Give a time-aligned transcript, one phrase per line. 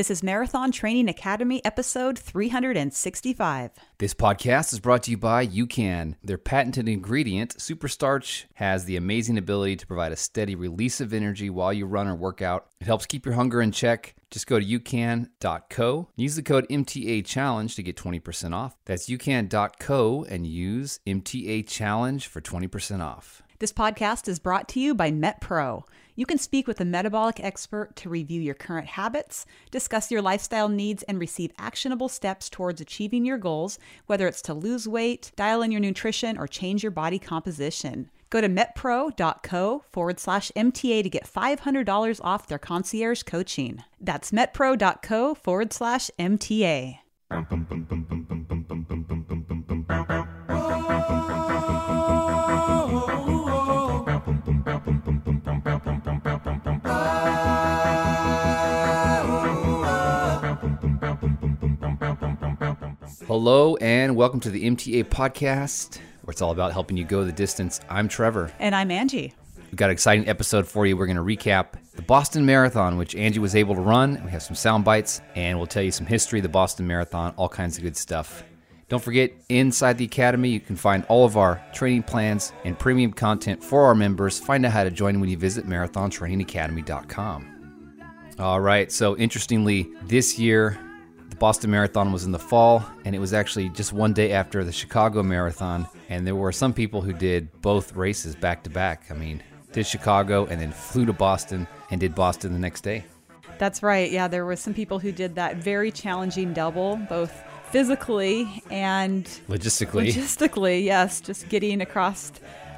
[0.00, 3.70] This is Marathon Training Academy episode 365.
[3.98, 6.14] This podcast is brought to you by UCAN.
[6.24, 11.50] Their patented ingredient, Superstarch, has the amazing ability to provide a steady release of energy
[11.50, 12.68] while you run or work out.
[12.80, 14.14] It helps keep your hunger in check.
[14.30, 16.08] Just go to ucan.co.
[16.16, 18.78] Use the code MTA Challenge to get 20% off.
[18.86, 23.42] That's ucan.co and use MTA Challenge for 20% off.
[23.58, 25.82] This podcast is brought to you by MetPro.
[26.20, 30.68] You can speak with a metabolic expert to review your current habits, discuss your lifestyle
[30.68, 35.62] needs, and receive actionable steps towards achieving your goals, whether it's to lose weight, dial
[35.62, 38.10] in your nutrition, or change your body composition.
[38.28, 43.82] Go to metpro.co forward slash MTA to get $500 off their concierge coaching.
[43.98, 46.98] That's metpro.co forward slash MTA.
[63.30, 67.30] Hello, and welcome to the MTA podcast, where it's all about helping you go the
[67.30, 67.80] distance.
[67.88, 68.50] I'm Trevor.
[68.58, 69.32] And I'm Angie.
[69.56, 70.96] We've got an exciting episode for you.
[70.96, 74.20] We're going to recap the Boston Marathon, which Angie was able to run.
[74.24, 77.32] We have some sound bites, and we'll tell you some history of the Boston Marathon,
[77.36, 78.42] all kinds of good stuff.
[78.88, 83.12] Don't forget, inside the Academy, you can find all of our training plans and premium
[83.12, 84.40] content for our members.
[84.40, 87.46] Find out how to join when you visit marathontrainingacademy.com.
[88.40, 90.76] All right, so interestingly, this year,
[91.40, 94.70] Boston Marathon was in the fall, and it was actually just one day after the
[94.70, 95.88] Chicago Marathon.
[96.10, 99.06] And there were some people who did both races back to back.
[99.10, 103.06] I mean, did Chicago and then flew to Boston and did Boston the next day.
[103.58, 104.10] That's right.
[104.10, 110.12] Yeah, there were some people who did that very challenging double, both physically and Logistically.
[110.12, 110.84] logistically.
[110.84, 112.32] Yes, just getting across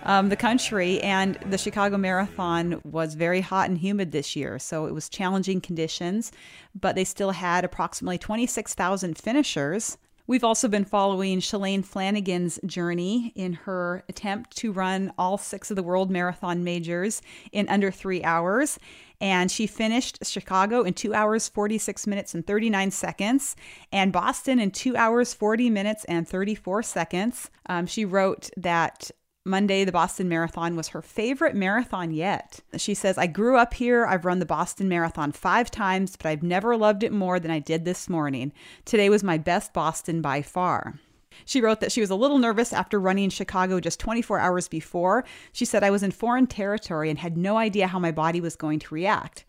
[0.04, 1.00] um, the country.
[1.00, 5.60] And the Chicago Marathon was very hot and humid this year, so it was challenging
[5.60, 6.32] conditions,
[6.78, 9.98] but they still had approximately 26,000 finishers.
[10.26, 15.76] We've also been following Shalane Flanagan's journey in her attempt to run all six of
[15.76, 18.78] the World Marathon majors in under three hours.
[19.20, 23.56] And she finished Chicago in two hours, 46 minutes, and 39 seconds,
[23.92, 27.50] and Boston in two hours, 40 minutes, and 34 seconds.
[27.66, 29.10] Um, she wrote that
[29.44, 32.60] Monday, the Boston Marathon was her favorite marathon yet.
[32.76, 34.06] She says, I grew up here.
[34.06, 37.58] I've run the Boston Marathon five times, but I've never loved it more than I
[37.58, 38.52] did this morning.
[38.84, 41.00] Today was my best Boston by far.
[41.44, 45.24] She wrote that she was a little nervous after running Chicago just 24 hours before.
[45.50, 48.54] She said, I was in foreign territory and had no idea how my body was
[48.54, 49.44] going to react.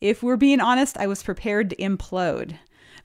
[0.00, 2.58] If we're being honest, I was prepared to implode.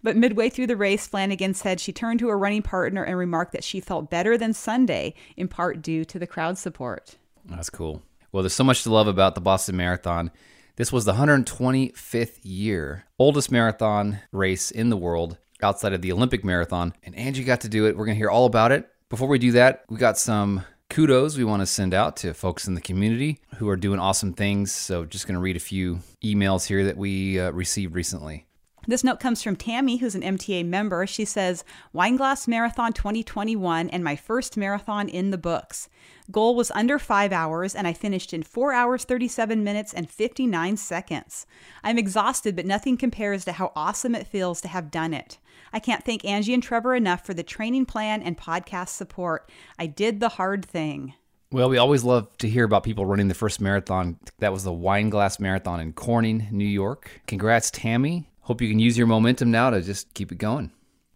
[0.03, 3.51] But midway through the race, Flanagan said she turned to her running partner and remarked
[3.53, 7.15] that she felt better than Sunday, in part due to the crowd support.
[7.45, 8.01] That's cool.
[8.31, 10.31] Well, there's so much to love about the Boston Marathon.
[10.77, 16.43] This was the 125th year, oldest marathon race in the world outside of the Olympic
[16.43, 16.93] marathon.
[17.03, 17.95] And Angie got to do it.
[17.95, 18.89] We're going to hear all about it.
[19.09, 22.67] Before we do that, we got some kudos we want to send out to folks
[22.67, 24.71] in the community who are doing awesome things.
[24.71, 28.45] So, just going to read a few emails here that we uh, received recently.
[28.87, 31.05] This note comes from Tammy, who's an MTA member.
[31.05, 35.87] She says, Wineglass Marathon 2021 and my first marathon in the books.
[36.31, 40.77] Goal was under five hours, and I finished in four hours, 37 minutes, and 59
[40.77, 41.45] seconds.
[41.83, 45.37] I'm exhausted, but nothing compares to how awesome it feels to have done it.
[45.71, 49.49] I can't thank Angie and Trevor enough for the training plan and podcast support.
[49.77, 51.13] I did the hard thing.
[51.51, 54.17] Well, we always love to hear about people running the first marathon.
[54.39, 57.21] That was the Wineglass Marathon in Corning, New York.
[57.27, 58.30] Congrats, Tammy.
[58.41, 60.71] Hope you can use your momentum now to just keep it going.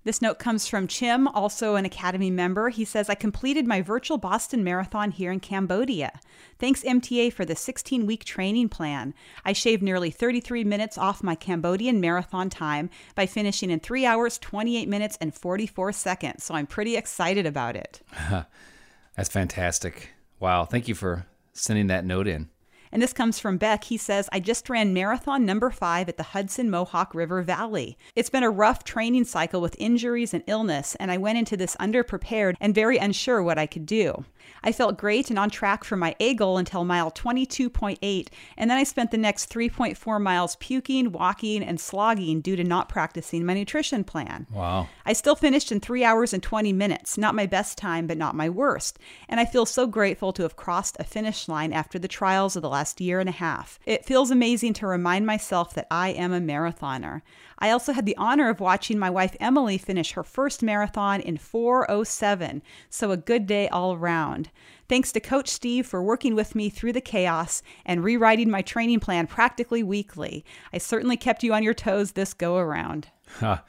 [0.05, 2.69] This note comes from Chim, also an Academy member.
[2.69, 6.19] He says, I completed my virtual Boston Marathon here in Cambodia.
[6.59, 9.15] Thanks, MTA, for the 16 week training plan.
[9.43, 14.37] I shaved nearly 33 minutes off my Cambodian marathon time by finishing in 3 hours,
[14.37, 16.43] 28 minutes, and 44 seconds.
[16.43, 18.01] So I'm pretty excited about it.
[19.15, 20.11] That's fantastic.
[20.39, 20.65] Wow.
[20.65, 22.49] Thank you for sending that note in.
[22.95, 23.83] And this comes from Beck.
[23.83, 27.97] He says, I just ran marathon number five at the Hudson Mohawk River Valley.
[28.15, 31.75] It's been a rough training cycle with injuries and illness, and I went into this
[31.75, 34.23] underprepared and very unsure what I could do.
[34.63, 38.27] I felt great and on track for my A goal until mile 22.8,
[38.57, 42.89] and then I spent the next 3.4 miles puking, walking, and slogging due to not
[42.89, 44.47] practicing my nutrition plan.
[44.51, 44.87] Wow.
[45.05, 48.35] I still finished in 3 hours and 20 minutes, not my best time, but not
[48.35, 48.97] my worst.
[49.27, 52.61] And I feel so grateful to have crossed a finish line after the trials of
[52.61, 53.79] the last last year and a half.
[53.85, 57.23] It feels amazing to remind myself that I am a marathoner.
[57.59, 61.37] I also had the honor of watching my wife Emily finish her first marathon in
[61.37, 64.49] 407, so a good day all around.
[64.87, 68.99] Thanks to Coach Steve for working with me through the chaos and rewriting my training
[68.99, 70.45] plan practically weekly.
[70.73, 73.07] I certainly kept you on your toes this go around.
[73.39, 73.59] Huh.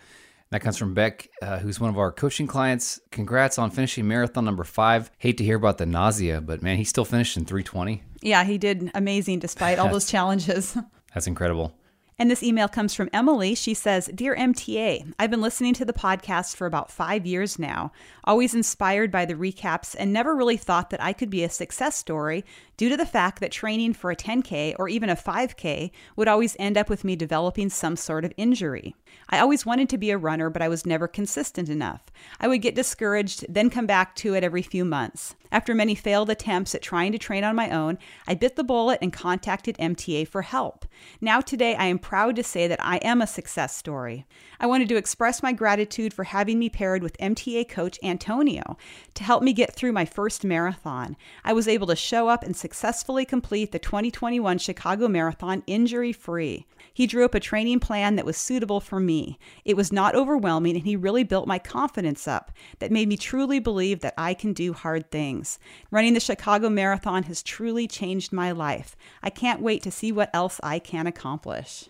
[0.51, 3.01] That comes from Beck, uh, who's one of our coaching clients.
[3.11, 5.11] Congrats on finishing marathon number five.
[5.19, 8.03] Hate to hear about the nausea, but man, he still finished in 320.
[8.23, 10.77] Yeah, he did amazing despite all those challenges.
[11.13, 11.75] That's incredible.
[12.19, 13.55] And this email comes from Emily.
[13.55, 17.93] She says Dear MTA, I've been listening to the podcast for about five years now,
[18.25, 21.95] always inspired by the recaps, and never really thought that I could be a success
[21.95, 22.43] story
[22.79, 26.57] due to the fact that training for a 10K or even a 5K would always
[26.59, 28.97] end up with me developing some sort of injury.
[29.29, 32.05] I always wanted to be a runner, but I was never consistent enough.
[32.39, 35.35] I would get discouraged, then come back to it every few months.
[35.51, 38.99] After many failed attempts at trying to train on my own, I bit the bullet
[39.01, 40.87] and contacted MTA for help.
[41.21, 44.27] Now, today, I am proud to say that I am a success story.
[44.61, 48.77] I wanted to express my gratitude for having me paired with MTA coach Antonio
[49.15, 51.17] to help me get through my first marathon.
[51.45, 56.67] I was able to show up and successfully complete the 2021 Chicago Marathon injury free.
[56.93, 59.39] He drew up a training plan that was suitable for me.
[59.65, 63.59] It was not overwhelming, and he really built my confidence up that made me truly
[63.59, 65.59] believe that I can do hard things.
[65.91, 68.97] Running the Chicago Marathon has truly changed my life.
[69.23, 71.89] I can't wait to see what else I can accomplish.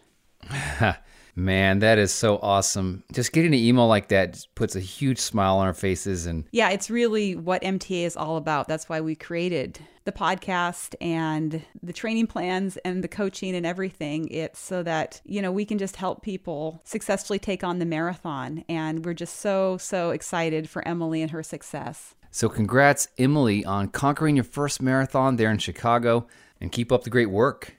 [1.39, 3.05] Man, that is so awesome.
[3.13, 6.71] Just getting an email like that puts a huge smile on our faces and Yeah,
[6.71, 8.69] it's really what MTA is all about.
[8.69, 14.29] That's why we created the podcast and the training plans and the coaching and everything.
[14.29, 18.65] It's so that, you know, we can just help people successfully take on the marathon.
[18.67, 22.15] And we're just so, so excited for Emily and her success.
[22.31, 26.27] So, congrats, Emily, on conquering your first marathon there in Chicago
[26.61, 27.77] and keep up the great work.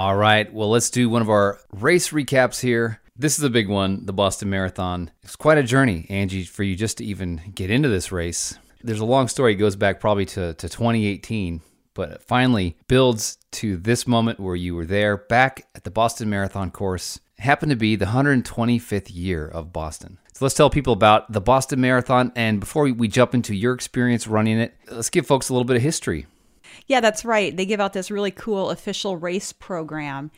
[0.00, 3.02] All right, well, let's do one of our race recaps here.
[3.18, 5.10] This is a big one, the Boston Marathon.
[5.22, 8.58] It's quite a journey, Angie, for you just to even get into this race.
[8.82, 11.60] There's a long story, it goes back probably to, to 2018
[11.92, 16.30] but it finally builds to this moment where you were there back at the Boston
[16.30, 20.16] Marathon course happened to be the 125th year of Boston.
[20.32, 22.32] So let's tell people about the Boston Marathon.
[22.36, 25.76] And before we jump into your experience running it, let's give folks a little bit
[25.76, 26.26] of history.
[26.86, 27.56] Yeah, that's right.
[27.56, 30.30] They give out this really cool official race program.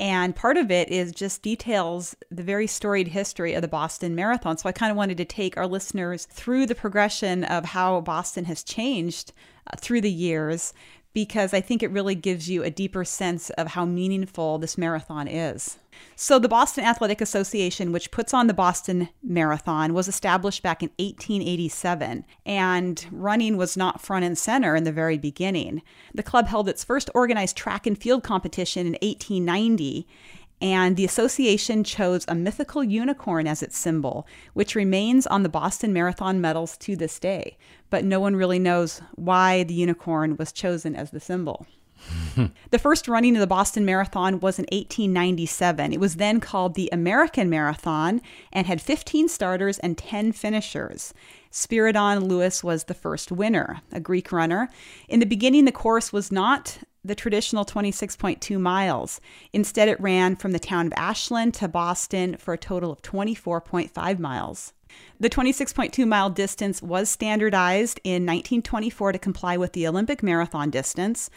[0.00, 4.56] And part of it is just details the very storied history of the Boston Marathon.
[4.56, 8.46] So I kind of wanted to take our listeners through the progression of how Boston
[8.46, 9.34] has changed
[9.66, 10.72] uh, through the years
[11.12, 15.26] because I think it really gives you a deeper sense of how meaningful this marathon
[15.26, 15.78] is.
[16.16, 20.90] So, the Boston Athletic Association, which puts on the Boston Marathon, was established back in
[20.98, 25.82] 1887, and running was not front and center in the very beginning.
[26.14, 30.06] The club held its first organized track and field competition in 1890,
[30.60, 35.92] and the association chose a mythical unicorn as its symbol, which remains on the Boston
[35.92, 37.56] Marathon medals to this day.
[37.88, 41.66] But no one really knows why the unicorn was chosen as the symbol.
[42.70, 45.92] the first running of the Boston Marathon was in 1897.
[45.92, 48.20] It was then called the American Marathon
[48.52, 51.12] and had 15 starters and 10 finishers.
[51.50, 54.70] Spiridon Louis was the first winner, a Greek runner.
[55.08, 59.20] In the beginning, the course was not the traditional 26.2 miles.
[59.52, 64.18] Instead, it ran from the town of Ashland to Boston for a total of 24.5
[64.18, 64.72] miles.
[65.18, 71.30] The 26.2 mile distance was standardized in 1924 to comply with the Olympic marathon distance.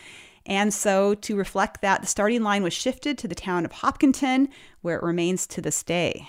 [0.46, 4.50] And so, to reflect that, the starting line was shifted to the town of Hopkinton,
[4.82, 6.28] where it remains to this day.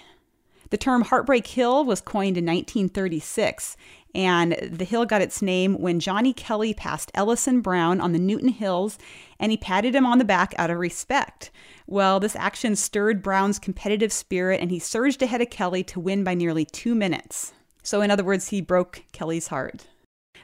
[0.70, 3.76] The term Heartbreak Hill was coined in 1936,
[4.14, 8.49] and the hill got its name when Johnny Kelley passed Ellison Brown on the Newton
[8.49, 8.99] Hills
[9.40, 11.50] and he patted him on the back out of respect.
[11.87, 16.25] Well, this action stirred Brown's competitive spirit and he surged ahead of Kelley to win
[16.25, 17.52] by nearly two minutes.
[17.83, 19.87] So, in other words, he broke Kelley's heart.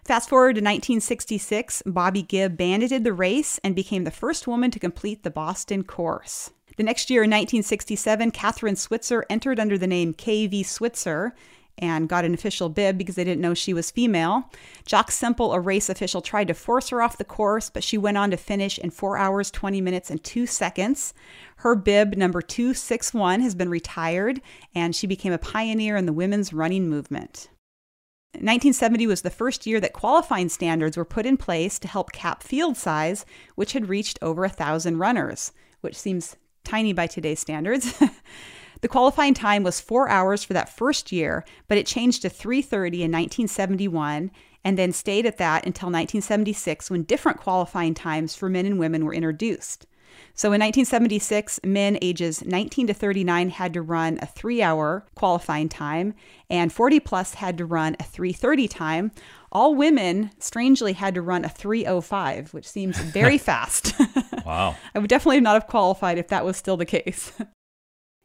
[0.05, 4.79] Fast forward to 1966, Bobbi Gibb bandited the race and became the first woman to
[4.79, 6.51] complete the Boston course.
[6.77, 11.35] The next year, in 1967, Kathrine Switzer entered under the name KV Switzer
[11.81, 14.51] and got an official bib because they didn't know she was female.
[14.87, 18.19] Jock Semple, a race official, tried to force her off the course, but she went
[18.19, 21.15] on to finish in 4 hours, 20 minutes, and 2 seconds.
[21.57, 24.41] Her bib, number 261, has been retired,
[24.75, 27.49] and she became a pioneer in the women's running movement.
[28.35, 32.45] 1970 was the first year that qualifying standards were put in place to help cap
[32.45, 38.01] field size, which had reached over a thousand runners, which seems tiny by today's standards.
[38.81, 43.03] The qualifying time was 4 hours for that first year, but it changed to 3:30
[43.03, 44.31] in 1971
[44.65, 49.05] and then stayed at that until 1976 when different qualifying times for men and women
[49.05, 49.87] were introduced.
[50.35, 55.69] So in 1976, men ages 19 to 39 had to run a three hour qualifying
[55.69, 56.15] time,
[56.49, 59.13] and 40 plus had to run a 330 time.
[59.53, 63.95] All women, strangely, had to run a 305, which seems very fast.
[64.45, 64.77] Wow.
[64.95, 67.33] I would definitely not have qualified if that was still the case.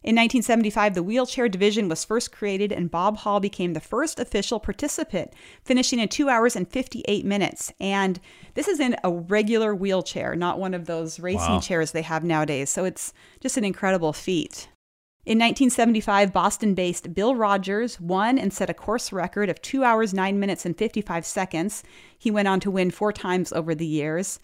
[0.06, 4.60] In 1975, the wheelchair division was first created, and Bob Hall became the first official
[4.60, 5.34] participant,
[5.64, 7.74] finishing in 2 hours and 58 minutes.
[7.80, 8.20] And
[8.54, 11.60] this is in a regular wheelchair, not one of those racing Wow.
[11.60, 12.70] chairs they have nowadays.
[12.70, 14.70] So it's just an incredible feat.
[15.26, 20.14] In 1975, Boston based Bill Rodgers won and set a course record of 2 hours,
[20.14, 21.82] 9 minutes, and 55 seconds.
[22.16, 24.38] He went on to win four times over the years.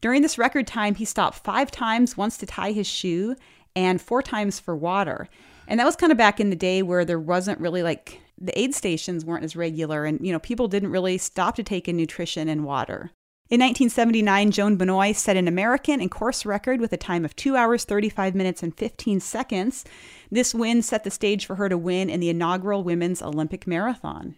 [0.00, 3.36] During this record time, he stopped five times, once to tie his shoe,
[3.76, 5.28] and four times for water.
[5.66, 8.58] And that was kind of back in the day where there wasn't really like the
[8.58, 11.96] aid stations weren't as regular, and you know people didn't really stop to take in
[11.96, 13.12] nutrition and water.
[13.50, 17.56] In 1979, Joan Benoit set an American and course record with a time of 2
[17.56, 19.84] hours, 35 minutes, and 15 seconds.
[20.30, 24.36] This win set the stage for her to win in the inaugural Women's Olympic Marathon.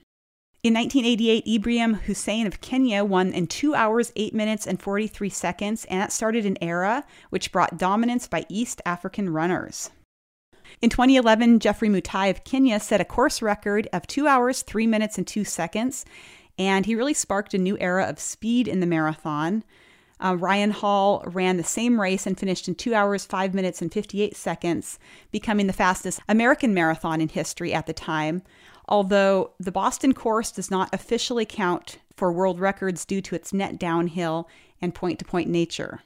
[0.66, 5.84] In 1988, Ibrahim Hussein of Kenya won in 2 hours, 8 minutes, and 43 seconds,
[5.84, 9.90] and that started an era which brought dominance by East African runners.
[10.82, 15.16] In 2011, Geoffrey Mutai of Kenya set a course record of 2 hours, 3 minutes,
[15.18, 16.04] and 2 seconds,
[16.58, 19.62] and he really sparked a new era of speed in the marathon.
[20.18, 23.92] Uh, Ryan Hall ran the same race and finished in 2 hours, 5 minutes, and
[23.92, 24.98] 58 seconds,
[25.30, 28.42] becoming the fastest American marathon in history at the time.
[28.88, 33.78] Although the Boston course does not officially count for world records due to its net
[33.78, 34.48] downhill
[34.80, 36.02] and point to point nature.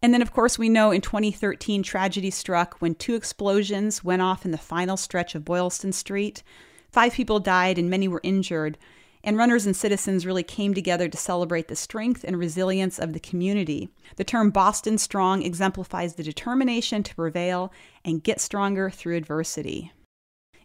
[0.00, 4.44] And then, of course, we know in 2013, tragedy struck when two explosions went off
[4.44, 6.42] in the final stretch of Boylston Street.
[6.90, 8.78] Five people died and many were injured.
[9.24, 13.20] And runners and citizens really came together to celebrate the strength and resilience of the
[13.20, 13.88] community.
[14.16, 17.72] The term Boston Strong exemplifies the determination to prevail
[18.04, 19.92] and get stronger through adversity.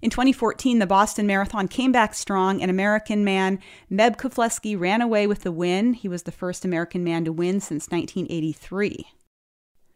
[0.04, 3.58] In 2014, the Boston Marathon came back strong, and American man
[3.90, 5.94] Meb Keflezighi ran away with the win.
[5.94, 9.08] He was the first American man to win since 1983.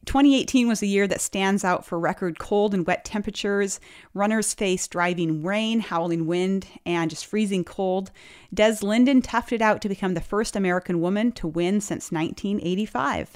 [0.06, 3.82] 2018 was a year that stands out for record cold and wet temperatures.
[4.14, 8.10] Runners faced driving rain, howling wind, and just freezing cold.
[8.54, 13.36] Des Linden toughed it out to become the first American woman to win since 1985.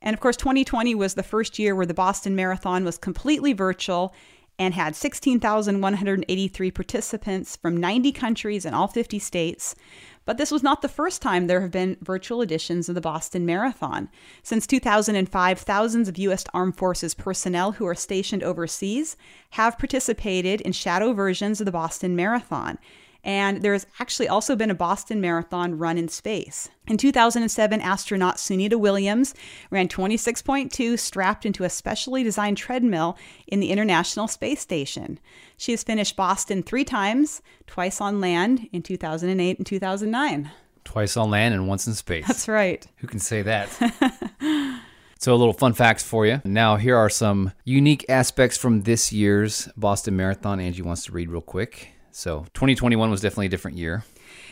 [0.00, 4.14] And of course, 2020 was the first year where the Boston Marathon was completely virtual
[4.60, 9.74] and had 16,183 participants from 90 countries and all 50 states.
[10.26, 13.46] But this was not the first time there have been virtual editions of the Boston
[13.46, 14.10] Marathon.
[14.42, 16.44] Since 2005, thousands of U.S.
[16.52, 19.16] Armed Forces personnel who are stationed overseas
[19.52, 22.78] have participated in shadow versions of the Boston Marathon.
[23.22, 26.68] And there has actually also been a Boston Marathon run in space.
[26.86, 29.34] In 2007, astronaut Sunita Williams
[29.70, 35.18] ran 26.2 strapped into a specially designed treadmill in the International Space Station.
[35.56, 40.50] She has finished Boston three times, twice on land in 2008 and 2009.
[40.84, 42.26] Twice on land and once in space.
[42.26, 42.86] That's right.
[42.96, 43.68] Who can say that?
[45.18, 46.40] so, a little fun facts for you.
[46.42, 50.58] Now, here are some unique aspects from this year's Boston Marathon.
[50.58, 51.92] Angie wants to read real quick.
[52.12, 54.04] So, 2021 was definitely a different year.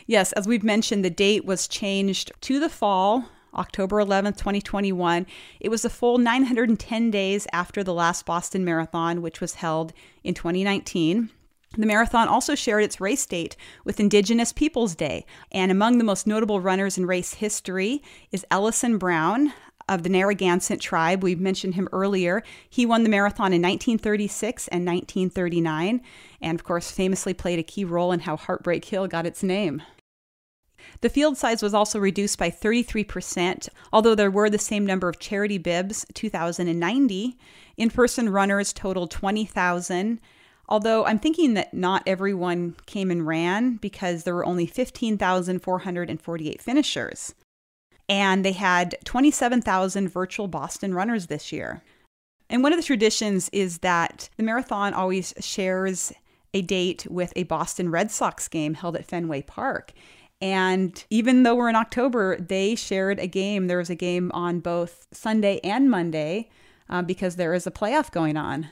[0.07, 5.25] Yes, as we've mentioned, the date was changed to the fall, October 11th, 2021.
[5.59, 10.33] It was a full 910 days after the last Boston Marathon, which was held in
[10.33, 11.29] 2019.
[11.77, 15.25] The marathon also shared its race date with Indigenous Peoples Day.
[15.51, 18.01] And among the most notable runners in race history
[18.31, 19.53] is Ellison Brown
[19.89, 21.23] of the Narragansett tribe.
[21.23, 22.43] We've mentioned him earlier.
[22.69, 26.01] He won the marathon in 1936 and 1939,
[26.41, 29.81] and of course, famously played a key role in how Heartbreak Hill got its name.
[31.01, 35.19] The field size was also reduced by 33%, although there were the same number of
[35.19, 37.37] charity bibs, 2,090.
[37.77, 40.19] In person runners totaled 20,000.
[40.69, 47.33] Although I'm thinking that not everyone came and ran because there were only 15,448 finishers.
[48.09, 51.83] And they had 27,000 virtual Boston runners this year.
[52.49, 56.11] And one of the traditions is that the marathon always shares
[56.53, 59.93] a date with a Boston Red Sox game held at Fenway Park.
[60.41, 63.67] And even though we're in October, they shared a game.
[63.67, 66.49] There was a game on both Sunday and Monday
[66.89, 68.69] uh, because there is a playoff going on.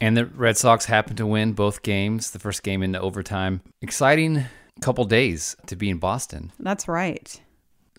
[0.00, 3.60] And the Red Sox happened to win both games, the first game into overtime.
[3.82, 4.44] Exciting
[4.80, 6.52] couple days to be in Boston.
[6.58, 7.38] That's right.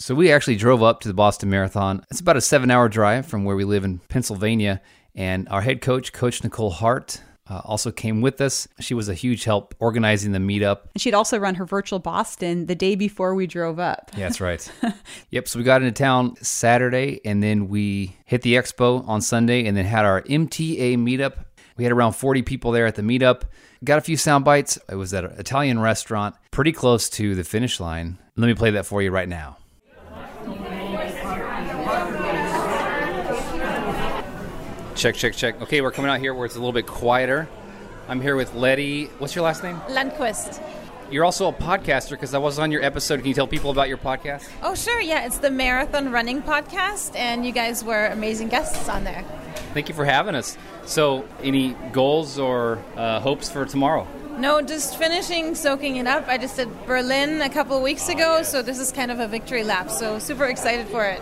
[0.01, 2.03] So we actually drove up to the Boston Marathon.
[2.09, 4.81] It's about a seven hour drive from where we live in Pennsylvania.
[5.13, 8.67] And our head coach, Coach Nicole Hart, uh, also came with us.
[8.79, 10.87] She was a huge help organizing the meetup.
[10.95, 14.09] And she'd also run her virtual Boston the day before we drove up.
[14.13, 14.71] Yeah, that's right.
[15.29, 15.47] yep.
[15.47, 19.77] So we got into town Saturday and then we hit the expo on Sunday and
[19.77, 21.45] then had our MTA meetup.
[21.77, 23.43] We had around 40 people there at the meetup.
[23.83, 24.79] Got a few sound bites.
[24.89, 28.17] It was at an Italian restaurant pretty close to the finish line.
[28.35, 29.57] Let me play that for you right now.
[35.01, 35.59] Check, check, check.
[35.63, 37.49] Okay, we're coming out here where it's a little bit quieter.
[38.07, 39.05] I'm here with Letty.
[39.17, 39.77] What's your last name?
[39.87, 40.61] Lundquist.
[41.09, 43.17] You're also a podcaster because I was on your episode.
[43.17, 44.47] Can you tell people about your podcast?
[44.61, 45.01] Oh, sure.
[45.01, 49.25] Yeah, it's the Marathon Running Podcast, and you guys were amazing guests on there.
[49.73, 50.55] Thank you for having us.
[50.85, 54.07] So, any goals or uh, hopes for tomorrow?
[54.37, 56.27] No, just finishing soaking it up.
[56.27, 59.63] I just did Berlin a couple weeks ago, so this is kind of a victory
[59.63, 59.89] lap.
[59.89, 61.19] So, super excited for it.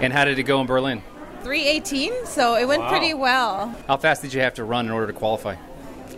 [0.00, 1.02] And how did it go in Berlin?
[1.44, 2.88] 318, so it went Wow.
[2.90, 3.74] pretty well.
[3.86, 5.56] How fast did you have to run in order to qualify?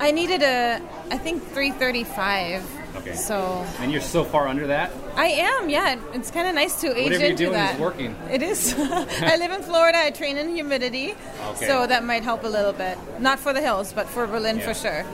[0.00, 0.80] I needed a,
[1.10, 2.64] I think 335.
[2.96, 3.14] Okay.
[3.14, 4.90] So And you're so far under that.
[5.16, 5.96] I am, yeah.
[6.14, 7.74] It's kind of nice to age Whatever you're into doing that.
[7.74, 8.14] is working.
[8.30, 8.74] It is.
[8.78, 9.98] I live in Florida.
[9.98, 11.14] I train in humidity,
[11.50, 11.66] Okay.
[11.66, 12.96] so that might help a little bit.
[13.18, 14.72] Not for the hills, but for Berlin Yeah.
[14.72, 15.04] for sure.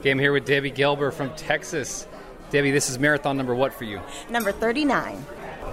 [0.00, 2.06] Okay, I'm here with Debbie Gelber from Texas.
[2.50, 4.00] Debbie, this is marathon number what for you?
[4.30, 5.24] Number 39.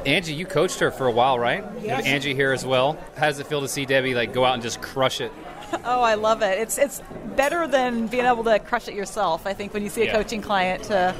[0.05, 1.63] Angie, you coached her for a while, right?
[1.81, 2.05] You Yes.
[2.05, 2.97] Angie here as well.
[3.17, 5.31] How does it feel to see Debbie like go out and just crush it?
[5.83, 6.57] Oh, I love it.
[6.59, 7.01] It's it's
[7.35, 9.45] better than being able to crush it yourself.
[9.45, 10.11] I think when you see a Yeah.
[10.13, 11.13] coaching client to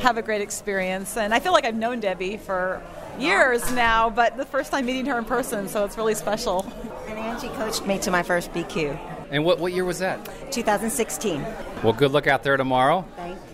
[0.00, 1.16] have a great experience.
[1.16, 2.82] And I feel like I've known Debbie for
[3.20, 6.66] years now, but the first time meeting her in person, so it's really special.
[7.06, 8.98] And Angie coached me to my first BQ.
[9.30, 10.50] And what, what year was that?
[10.50, 11.46] 2016.
[11.84, 13.04] Well, good luck out there tomorrow.
[13.14, 13.38] Thank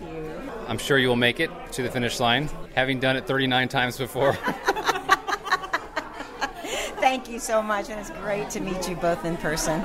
[0.71, 3.97] I'm sure you will make it to the finish line, having done it 39 times
[3.97, 4.31] before.
[7.01, 9.83] Thank you so much, and it's great to meet you both in person.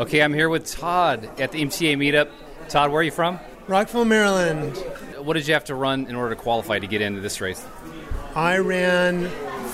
[0.00, 2.28] okay, I'm here with Todd at the MTA meetup.
[2.68, 3.38] Todd, where are you from?
[3.68, 4.76] Rockville, Maryland.
[5.18, 7.64] What did you have to run in order to qualify to get into this race?
[8.34, 9.28] I ran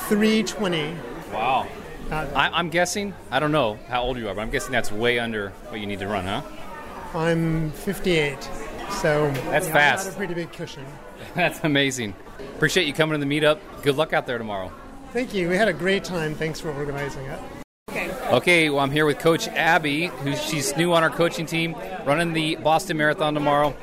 [0.08, 0.96] 320.
[1.32, 1.66] Wow.
[2.10, 4.92] Uh, I, I'm guessing, I don't know how old you are, but I'm guessing that's
[4.92, 6.42] way under what you need to run, huh?
[7.14, 8.36] I'm 58,
[8.90, 10.09] so That's yeah, fast.
[10.09, 10.85] I a pretty big cushion.
[11.35, 12.14] That's amazing.
[12.56, 13.59] Appreciate you coming to the meetup.
[13.82, 14.73] Good luck out there tomorrow.
[15.12, 15.49] Thank you.
[15.49, 16.35] We had a great time.
[16.35, 17.40] Thanks for organizing it.
[18.31, 21.74] Okay, well, I'm here with Coach Abby, who she's new on our coaching team,
[22.05, 23.74] running the Boston Marathon tomorrow.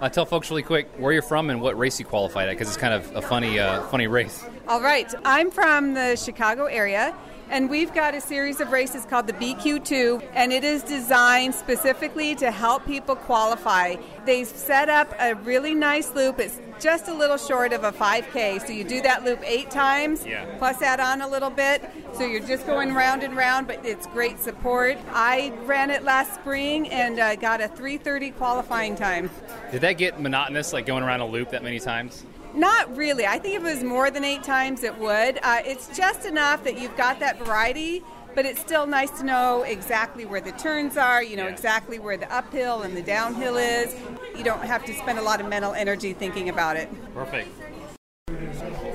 [0.00, 2.68] Uh, tell folks really quick where you're from and what race you qualified at, because
[2.68, 4.44] it's kind of a funny, uh, funny race.
[4.68, 7.12] All right, I'm from the Chicago area,
[7.50, 12.34] and we've got a series of races called the BQ2, and it is designed specifically
[12.36, 13.96] to help people qualify.
[14.26, 16.38] They've set up a really nice loop.
[16.38, 20.24] It's just a little short of a 5K, so you do that loop eight times,
[20.26, 20.44] Yeah.
[20.58, 21.82] plus add on a little bit.
[22.14, 24.96] So you're just going round and round, but it's great support.
[25.12, 29.30] I ran it last spring and uh, got a 3:30 qualifying time.
[29.72, 32.24] Did that get monotonous, like going around a loop that many times?
[32.54, 33.26] Not really.
[33.26, 35.38] I think if it was more than eight times, it would.
[35.42, 38.02] Uh, it's just enough that you've got that variety,
[38.34, 41.52] but it's still nice to know exactly where the turns are, you know, Yeah.
[41.52, 43.94] exactly where the uphill and the downhill is.
[44.36, 46.88] You don't have to spend a lot of mental energy thinking about it.
[47.14, 47.48] Perfect.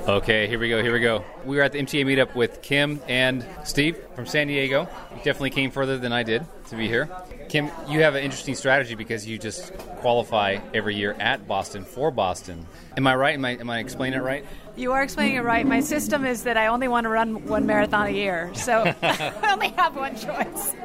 [0.08, 0.82] Okay, here we go.
[0.84, 1.24] Here we go.
[1.46, 4.82] We were at the MTA meetup with Kim and Steve from San Diego.
[5.12, 7.10] You definitely came further than I did to be here.
[7.48, 12.12] Kim, you have an interesting strategy because you just qualify every year at Boston for
[12.12, 12.66] Boston.
[12.96, 13.34] Am I right?
[13.34, 14.46] Am I, am I explaining it right?
[14.76, 15.66] You are explaining it right.
[15.68, 19.52] My system is that I only want to run one marathon a year, so I
[19.52, 20.76] only have one choice: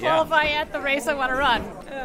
[0.00, 1.62] qualify at the race I want to run.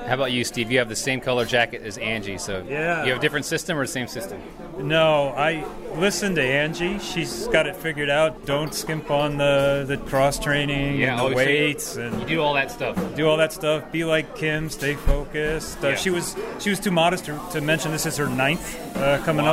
[0.07, 0.71] How about you, Steve?
[0.71, 3.03] You have the same color jacket as Angie, so Yeah.
[3.03, 4.41] you have a different system or the same system?
[4.79, 6.97] No, I listened to Angie.
[6.99, 8.45] She's got it figured out.
[8.45, 12.41] Don't skimp on the, the cross training Yeah, and the so weights You and do
[12.41, 12.97] all that stuff.
[13.15, 13.91] do all that stuff.
[13.91, 15.83] Be like Kim, stay focused.
[15.83, 15.95] Uh, Yeah.
[15.95, 19.45] She was she was too modest to, to mention this is her ninth uh, coming
[19.45, 19.51] Wow.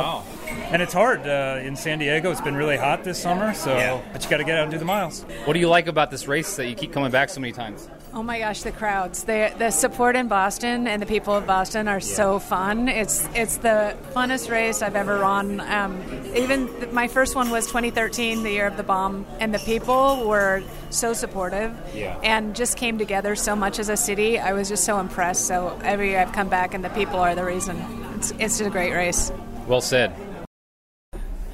[0.71, 2.31] And it's hard uh, in San Diego.
[2.31, 4.01] It's been really hot this summer, so Yeah.
[4.13, 5.23] but you got to get out and do the miles.
[5.45, 7.87] What do you like about this race that you keep coming back so many times?
[8.13, 9.23] Oh my gosh, the crowds!
[9.23, 12.89] The the support in Boston and the people of Boston are so fun.
[12.89, 15.61] It's it's the funnest race I've ever run.
[15.61, 16.03] Um,
[16.35, 20.27] even th- my first one was 2013, the year of the bomb, and the people
[20.27, 22.19] were so supportive Yeah.
[22.21, 24.37] and just came together so much as a city.
[24.37, 25.45] I was just so impressed.
[25.47, 27.77] So every year I've come back, and the people are the reason.
[28.17, 29.31] It's it's a great race.
[29.67, 30.13] Well said.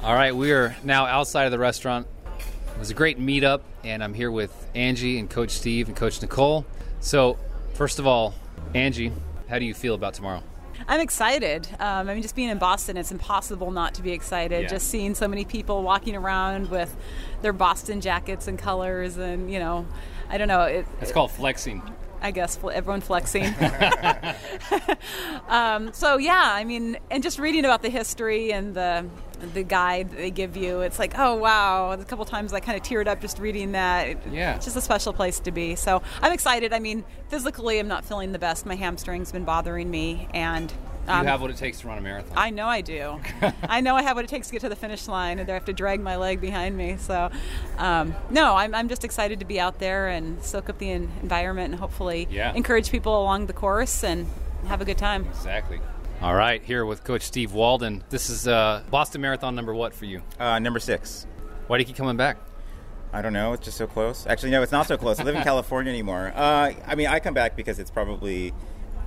[0.02, 2.06] All right, we are now outside of the restaurant.
[2.38, 6.22] It was a great meetup, and I'm here with Angie and Coach Steve and Coach
[6.22, 6.64] Nicole.
[7.00, 7.36] So,
[7.74, 8.34] first of all,
[8.74, 9.12] Angie,
[9.48, 10.42] how do you feel about tomorrow?
[10.86, 11.68] I'm excited.
[11.80, 14.62] Um, I mean, just being in Boston, it's impossible not to be excited.
[14.62, 14.68] Yeah.
[14.68, 16.94] Just seeing so many people walking around with
[17.42, 19.86] their Boston jackets and colors, and you know,
[20.30, 20.62] I don't know.
[20.62, 21.82] It, It's called flexing.
[22.20, 23.44] I guess everyone flexing.
[25.48, 29.06] um, so yeah, I mean, and just reading about the history and the
[29.54, 31.92] the guide that they give you, it's like, oh wow!
[31.92, 34.08] A couple times I kind of teared up just reading that.
[34.08, 34.56] It- Yeah.
[34.56, 35.76] it's just a special place to be.
[35.76, 36.72] So I'm excited.
[36.72, 38.66] I mean, physically, I'm not feeling the best.
[38.66, 40.72] My hamstring's been bothering me, and
[41.08, 42.36] you um, have what it takes to run a marathon.
[42.36, 43.20] I know I do.
[43.68, 45.54] I know I have what it takes to get to the finish line, and I
[45.54, 46.96] have to drag my leg behind me.
[46.98, 47.30] So,
[47.78, 51.10] um, no, I'm, I'm just excited to be out there and soak up the en-
[51.22, 52.52] environment and hopefully Yeah.
[52.54, 54.26] encourage people along the course and
[54.66, 55.24] have a good time.
[55.26, 55.80] Exactly.
[56.20, 58.02] All right, here with Coach Steve Walden.
[58.10, 60.20] This is uh, Boston Marathon number what for you?
[60.38, 61.26] Uh, number six.
[61.68, 62.38] Why do you keep coming back?
[63.12, 63.52] I don't know.
[63.54, 64.26] It's just so close.
[64.26, 65.18] Actually, no, it's not so close.
[65.20, 66.32] I live in California anymore.
[66.34, 68.52] Uh, I mean, I come back because it's probably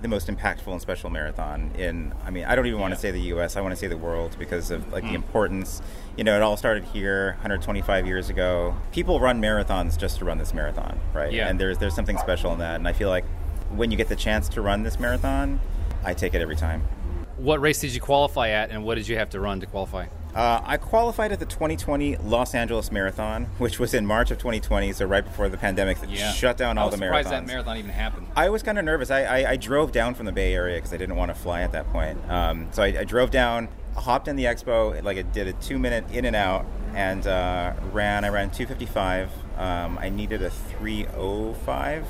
[0.01, 2.13] the most impactful and special marathon in.
[2.25, 3.55] I mean, I don't even want to say the U.S.
[3.55, 5.15] I want to say the world because of like the mm.
[5.15, 5.81] importance.
[6.17, 8.75] You know, it all started here 125 years ago.
[8.91, 11.31] People run marathons just to run this marathon, right?
[11.31, 11.47] Yeah.
[11.47, 12.75] And there's there's something special in that.
[12.75, 13.25] And I feel like
[13.69, 15.59] when you get the chance to run this marathon,
[16.03, 16.81] I take it every time.
[17.37, 20.07] What race did you qualify at, and what did you have to run to qualify?
[20.33, 24.93] Uh, I qualified at the 2020 Los Angeles Marathon, which was in March of 2020,
[24.93, 27.31] so right before the pandemic that shut down I all was the surprised marathons.
[27.31, 28.27] that marathon even happened.
[28.35, 29.11] I was kind of nervous.
[29.11, 31.61] I, I, I drove down from the Bay Area because I didn't want to fly
[31.61, 32.17] at that point.
[32.29, 35.77] Um, so I, I drove down, hopped in the expo, like it did a two
[35.77, 36.65] minute in and out,
[36.95, 38.23] and uh, ran.
[38.23, 39.29] I ran 255.
[39.57, 42.05] Um, I needed a 305.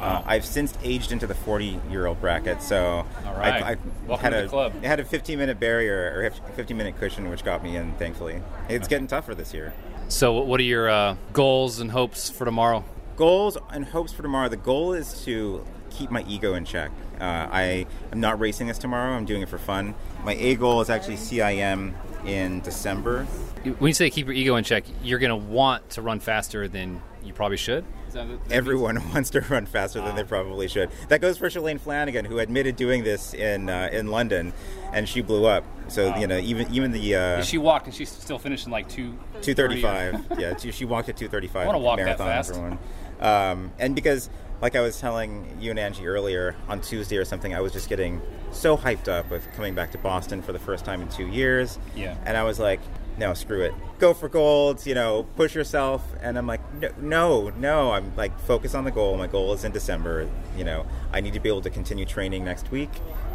[0.00, 3.62] Uh, I've since aged into the 40 year old bracket, so All right.
[3.62, 3.76] I,
[4.12, 4.74] I had a club.
[4.76, 7.92] it had a 15 minute barrier or 15 minute cushion, which got me in.
[7.94, 9.72] Thankfully, it's getting tougher this year.
[10.08, 12.84] So, what are your uh, goals and hopes for tomorrow?
[13.18, 14.48] goals and hopes for tomorrow.
[14.48, 16.92] The goal is to keep my ego in check.
[17.20, 19.12] Uh, I am not racing this tomorrow.
[19.12, 19.94] I'm doing it for fun.
[20.24, 23.24] My A goal is actually CIM in December.
[23.64, 26.68] When you say keep your ego in check, you're going to want to run faster
[26.68, 27.84] than you probably should.
[28.08, 30.90] Is that what that Everyone wants to run faster than they probably should.
[31.08, 34.52] That goes for Shalane Flanagan, who admitted doing this in uh, in London,
[34.92, 35.64] and she blew up.
[35.88, 37.42] So you know, even even the uh.
[37.42, 39.12] She walked and she's still finishing like two.
[39.42, 40.38] 235.
[40.38, 41.62] yeah, she walked at 235.
[41.62, 42.50] I wanna walk that fast.
[42.50, 42.78] Everyone.
[43.20, 47.54] Um, and because, like I was telling you and Angie earlier on Tuesday or something,
[47.54, 50.84] I was just getting so hyped up with coming back to Boston for the first
[50.84, 51.78] time in two years.
[51.94, 52.16] Yeah.
[52.24, 52.80] And I was like,
[53.18, 53.74] no, screw it.
[53.98, 56.02] Go for gold, you know, push yourself.
[56.22, 57.90] And I'm like, no, no, no.
[57.90, 59.16] I'm like, focus on the goal.
[59.16, 60.28] My goal is in December.
[60.56, 62.90] You know, I need to be able to continue training next week.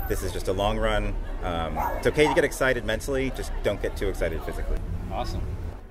[0.10, 1.16] This is just a long run.
[1.44, 4.78] Um, it's okay to get excited mentally, just don't get too excited physically.
[5.12, 5.42] Awesome.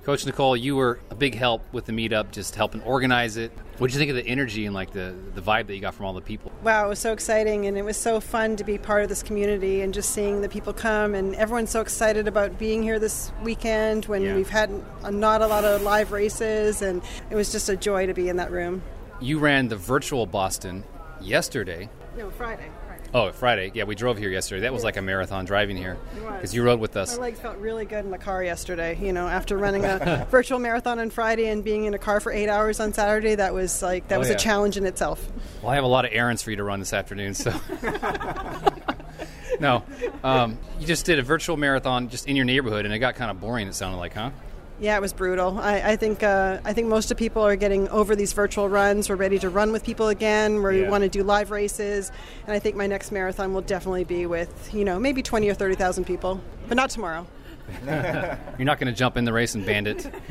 [0.03, 3.53] Coach Nicole, you were a big help with the meetup, just helping organize it.
[3.77, 5.93] What did you think of the energy and like the, the vibe that you got
[5.93, 6.51] from all the people?
[6.61, 9.23] Wow, it was so exciting and it was so fun to be part of this
[9.23, 13.31] community and just seeing the people come and everyone's so excited about being here this
[13.43, 14.35] weekend when Yeah.
[14.35, 14.69] we've had
[15.09, 18.35] not a lot of live races and it was just a joy to be in
[18.37, 18.81] that room.
[19.21, 20.83] You ran the virtual Boston
[21.21, 21.89] yesterday.
[22.17, 22.67] No, Friday.
[23.15, 23.71] Oh, Friday.
[23.75, 24.61] Yeah, we drove here yesterday.
[24.61, 27.15] That was like a marathon driving here because you rode with us.
[27.15, 28.97] My legs felt really good in the car yesterday.
[28.99, 32.31] You know, after running a virtual marathon on Friday and being in a car for
[32.31, 34.35] eight hours on Saturday, that was like that Oh, was yeah.
[34.35, 35.23] a challenge in itself.
[35.61, 37.53] Well, I have a lot of errands for you to run this afternoon, so.
[39.59, 39.83] no,
[40.23, 43.29] um, you just did a virtual marathon just in your neighborhood, and it got kind
[43.29, 43.67] of boring.
[43.67, 44.31] It sounded like, huh?
[44.79, 45.59] Yeah, it was brutal.
[45.59, 49.07] I, I think uh, I think most of people are getting over these virtual runs.
[49.09, 50.61] We're ready to run with people again.
[50.61, 50.83] Where Yeah.
[50.83, 52.11] we want to do live races,
[52.45, 55.53] and I think my next marathon will definitely be with you know maybe twenty or
[55.53, 57.25] thirty thousand people, but not tomorrow.
[57.85, 60.11] You're not going to jump in the race and band it.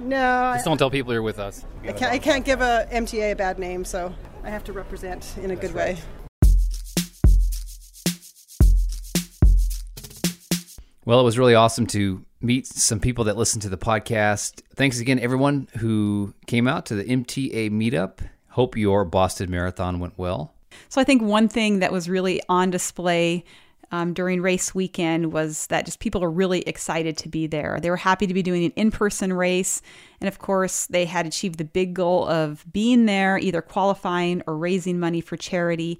[0.00, 1.62] No, I, Just don't tell people you're with us.
[1.82, 2.10] I can't.
[2.10, 5.56] I can't give a MTA a bad name, so I have to represent in a
[5.56, 5.98] good way.
[11.10, 14.62] Well, it was really awesome to meet some people that listen to the podcast.
[14.76, 18.20] Thanks again, everyone who came out to the MTA meetup.
[18.50, 20.54] Hope your Boston Marathon went well.
[20.88, 23.42] So I think one thing that was really on display
[23.90, 27.80] um, during race weekend was that just people are really excited to be there.
[27.82, 29.82] They were happy to be doing an in person race.
[30.20, 34.56] And of course, they had achieved the big goal of being there, either qualifying or
[34.56, 35.98] raising money for charity.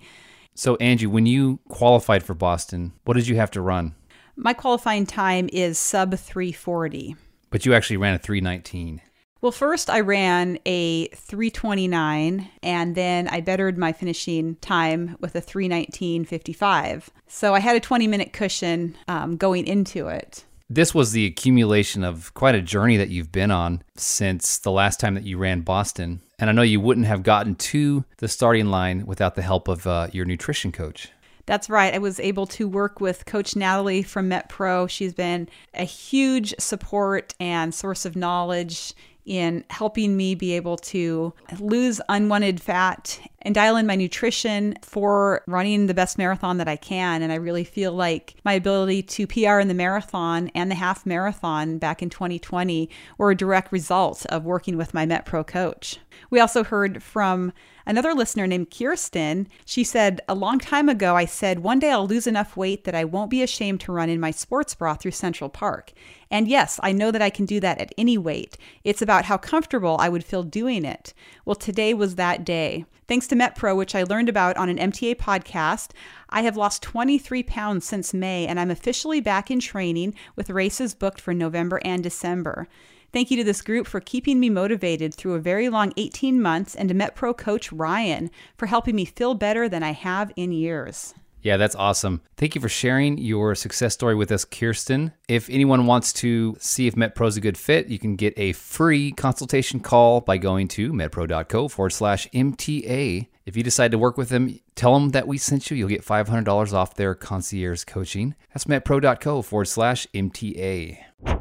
[0.54, 3.96] So, Angie, when you qualified for Boston, what did you have to run?
[4.42, 7.14] My qualifying time is sub 340.
[7.50, 9.02] But you actually ran a 319.
[9.42, 15.42] Well, first I ran a 329 and then I bettered my finishing time with a
[15.42, 17.08] 319.55.
[17.26, 20.46] So I had a 20 minute cushion um, going into it.
[20.70, 25.00] This was the accumulation of quite a journey that you've been on since the last
[25.00, 26.22] time that you ran Boston.
[26.38, 29.86] And I know you wouldn't have gotten to the starting line without the help of
[29.86, 31.10] uh, your nutrition coach.
[31.50, 31.92] That's right.
[31.92, 34.88] I was able to work with Coach Natalie from MetPro.
[34.88, 38.94] She's been a huge support and source of knowledge
[39.26, 45.42] in helping me be able to lose unwanted fat and dial in my nutrition for
[45.48, 47.20] running the best marathon that I can.
[47.20, 51.04] And I really feel like my ability to PR in the marathon and the half
[51.04, 55.98] marathon back in 2020 were a direct result of working with my MetPro coach.
[56.30, 57.52] We also heard from
[57.90, 59.48] another listener named Kirsten.
[59.64, 62.94] She said, A long time ago, I said, one day I'll lose enough weight that
[62.94, 65.92] I won't be ashamed to run in my sports bra through Central Park.
[66.30, 68.56] And yes, I know that I can do that at any weight.
[68.84, 71.12] It's about how comfortable I would feel doing it.
[71.44, 72.84] Well, today was that day.
[73.08, 75.90] Thanks to MetPro, which I learned about on an MTA podcast,
[76.28, 80.94] I have lost 23 pounds since May, and I'm officially back in training with races
[80.94, 82.68] booked for November and December.
[83.12, 86.76] Thank you to this group for keeping me motivated through a very long 18 months
[86.76, 91.14] and to MetPro coach Ryan for helping me feel better than I have in years.
[91.42, 92.20] Yeah, that's awesome.
[92.36, 95.12] Thank you for sharing your success story with us, Kirsten.
[95.26, 98.52] If anyone wants to see if MetPro is a good fit, you can get a
[98.52, 103.28] free consultation call by going to metpro.co forward slash MTA.
[103.46, 105.76] If you decide to work with them, tell them that we sent you.
[105.76, 108.34] You'll get $500 off their concierge coaching.
[108.52, 111.39] That's metpro.co forward slash MTA.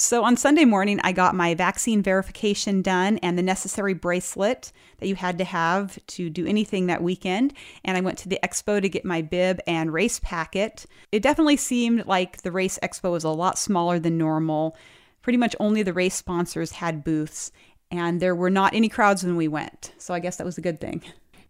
[0.00, 5.08] So on Sunday morning, I got my vaccine verification done and the necessary bracelet that
[5.08, 7.52] you had to have to do anything that weekend.
[7.84, 10.86] And I went to the expo to get my bib and race packet.
[11.12, 14.74] It definitely seemed like the race expo was a lot smaller than normal.
[15.20, 17.52] Pretty much only the race sponsors had booths,
[17.90, 19.92] and there were not any crowds when we went.
[19.98, 21.02] So I guess that was a good thing.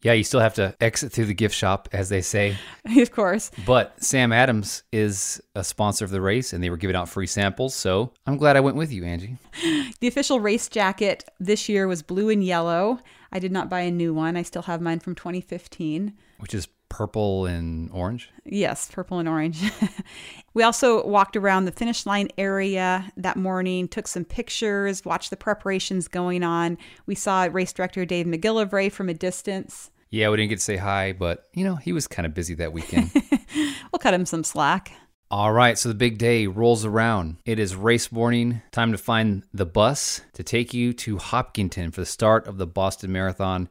[0.02, 2.56] Yeah, you still have to exit through the gift shop, as they say.
[2.96, 3.50] of course.
[3.66, 7.26] But Sam Adams is a sponsor of the race, and they were giving out free
[7.26, 7.74] samples.
[7.74, 9.36] So I'm glad I went with you, Angie.
[10.00, 13.00] The official race jacket this year was blue and yellow.
[13.32, 14.34] I did not buy a new one.
[14.34, 16.14] I still have mine from 2015.
[16.38, 18.28] Which is purple and orange?
[18.44, 19.62] Yes, purple and orange.
[20.54, 25.36] we also walked around the finish line area that morning, took some pictures, watched the
[25.38, 26.76] preparations going on.
[27.06, 29.90] We saw race director Dave McGillivray from a distance.
[30.10, 32.54] Yeah, we didn't get to say hi, but you know, he was kind of busy
[32.56, 33.10] that weekend.
[33.54, 34.92] we'll cut him some slack.
[35.32, 37.36] All right, so the big day rolls around.
[37.44, 38.62] It is race morning.
[38.72, 42.66] Time to find the bus to take you to Hopkinton for the start of the
[42.66, 43.68] Boston Marathon.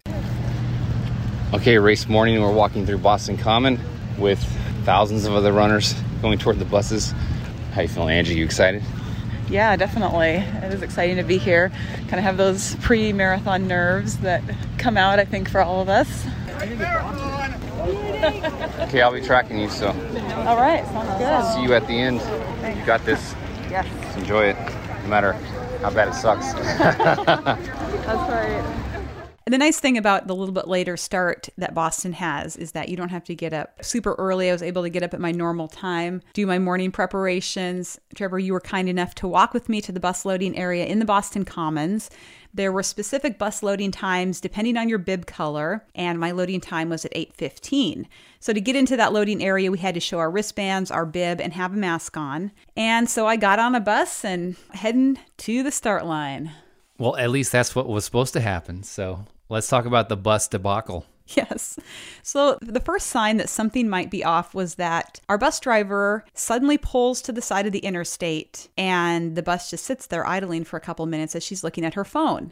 [1.51, 2.39] Okay, race morning.
[2.39, 3.79] We're walking through Boston Common
[4.19, 4.39] with
[4.85, 7.11] thousands of other runners going toward the buses.
[7.73, 8.35] How you feeling, Angie?
[8.35, 8.83] You excited?
[9.49, 10.33] Yeah, definitely.
[10.33, 11.71] It is exciting to be here.
[12.01, 14.43] Kind of have those pre-marathon nerves that
[14.77, 16.23] come out, I think, for all of us.
[18.87, 19.87] okay, I'll be tracking you, so.
[19.87, 21.53] All right, sounds good.
[21.55, 22.21] See you at the end.
[22.77, 23.33] You got this.
[23.71, 23.87] Yes.
[24.03, 24.55] Just enjoy it,
[25.01, 25.33] no matter
[25.81, 26.53] how bad it sucks.
[26.77, 28.88] That's right.
[29.49, 32.87] And the nice thing about the little bit later start that Boston has is that
[32.87, 34.47] you don't have to get up super early.
[34.47, 37.99] I was able to get up at my normal time, do my morning preparations.
[38.13, 40.99] Trevor, you were kind enough to walk with me to the bus loading area in
[40.99, 42.11] the Boston Commons.
[42.53, 46.89] There were specific bus loading times depending on your bib color, and my loading time
[46.89, 48.07] was at 8:15.
[48.39, 51.41] So to get into that loading area, we had to show our wristbands, our bib,
[51.41, 52.51] and have a mask on.
[52.77, 56.51] And so I got on a bus and heading to the start line.
[56.99, 58.83] Well, at least that's what was supposed to happen.
[58.83, 61.05] So Let's talk about the bus debacle.
[61.35, 61.77] Yes.
[62.23, 66.79] So the first sign that something might be off was that our bus driver suddenly
[66.79, 70.77] pulls to the side of the interstate and the bus just sits there idling for
[70.77, 72.51] a couple minutes as she's looking at her phone.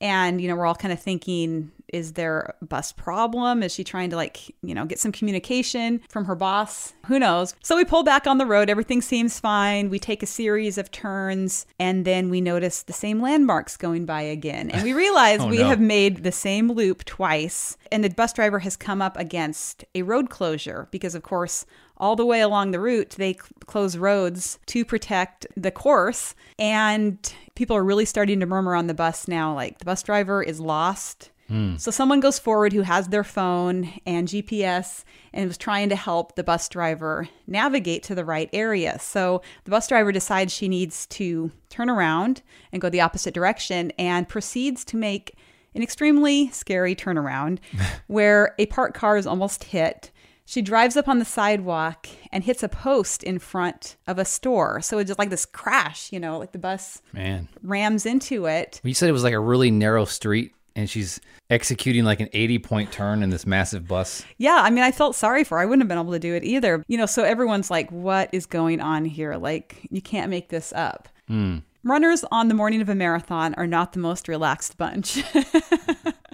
[0.00, 3.62] And, you know, we're all kind of thinking, is there a bus problem?
[3.62, 6.94] Is she trying to, like, you know, get some communication from her boss?
[7.06, 7.54] Who knows?
[7.62, 8.70] So we pull back on the road.
[8.70, 9.90] Everything seems fine.
[9.90, 14.22] We take a series of turns and then we notice the same landmarks going by
[14.22, 14.70] again.
[14.70, 15.68] And we realize oh, we no.
[15.68, 17.76] have made the same loop twice.
[17.90, 21.66] And the bus driver has come up against a road closure because, of course,
[21.98, 26.34] all the way along the route, they cl- close roads to protect the course.
[26.58, 30.42] And people are really starting to murmur on the bus now like, the bus driver
[30.42, 31.30] is lost.
[31.52, 31.76] Hmm.
[31.76, 36.34] So someone goes forward who has their phone and GPS and was trying to help
[36.34, 38.98] the bus driver navigate to the right area.
[38.98, 42.40] So the bus driver decides she needs to turn around
[42.72, 45.36] and go the opposite direction and proceeds to make
[45.74, 47.58] an extremely scary turnaround
[48.06, 50.10] where a parked car is almost hit.
[50.46, 54.80] She drives up on the sidewalk and hits a post in front of a store.
[54.80, 57.48] So it's just like this crash, you know, like the bus Man.
[57.62, 58.80] rams into it.
[58.82, 62.58] You said it was like a really narrow street and she's executing like an 80
[62.60, 64.24] point turn in this massive bus.
[64.38, 65.62] Yeah, I mean, I felt sorry for her.
[65.62, 66.82] I wouldn't have been able to do it either.
[66.88, 69.34] You know, so everyone's like, what is going on here?
[69.36, 71.08] Like, you can't make this up.
[71.28, 71.58] Hmm.
[71.84, 75.24] Runners on the morning of a marathon are not the most relaxed bunch.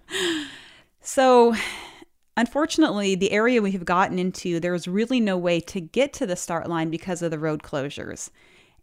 [1.00, 1.54] so,
[2.36, 6.36] unfortunately, the area we have gotten into, there's really no way to get to the
[6.36, 8.30] start line because of the road closures.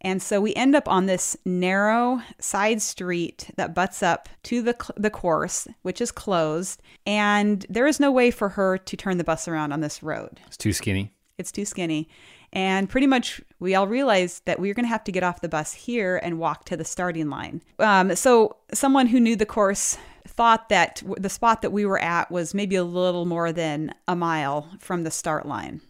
[0.06, 4.76] And so we end up on this narrow side street that butts up to the,
[4.96, 6.84] the course, which is closed.
[7.08, 10.40] And there is no way for her to turn the bus around on this road.
[10.46, 11.12] It's too skinny.
[11.40, 12.08] It's too skinny.
[12.54, 15.42] And pretty much we all realized that we were going to have to get off
[15.42, 17.64] the bus here and walk to the starting line.
[17.80, 22.30] Um, so someone who knew the course thought that the spot that we were at
[22.30, 25.82] was maybe a little more than a mile from the start line.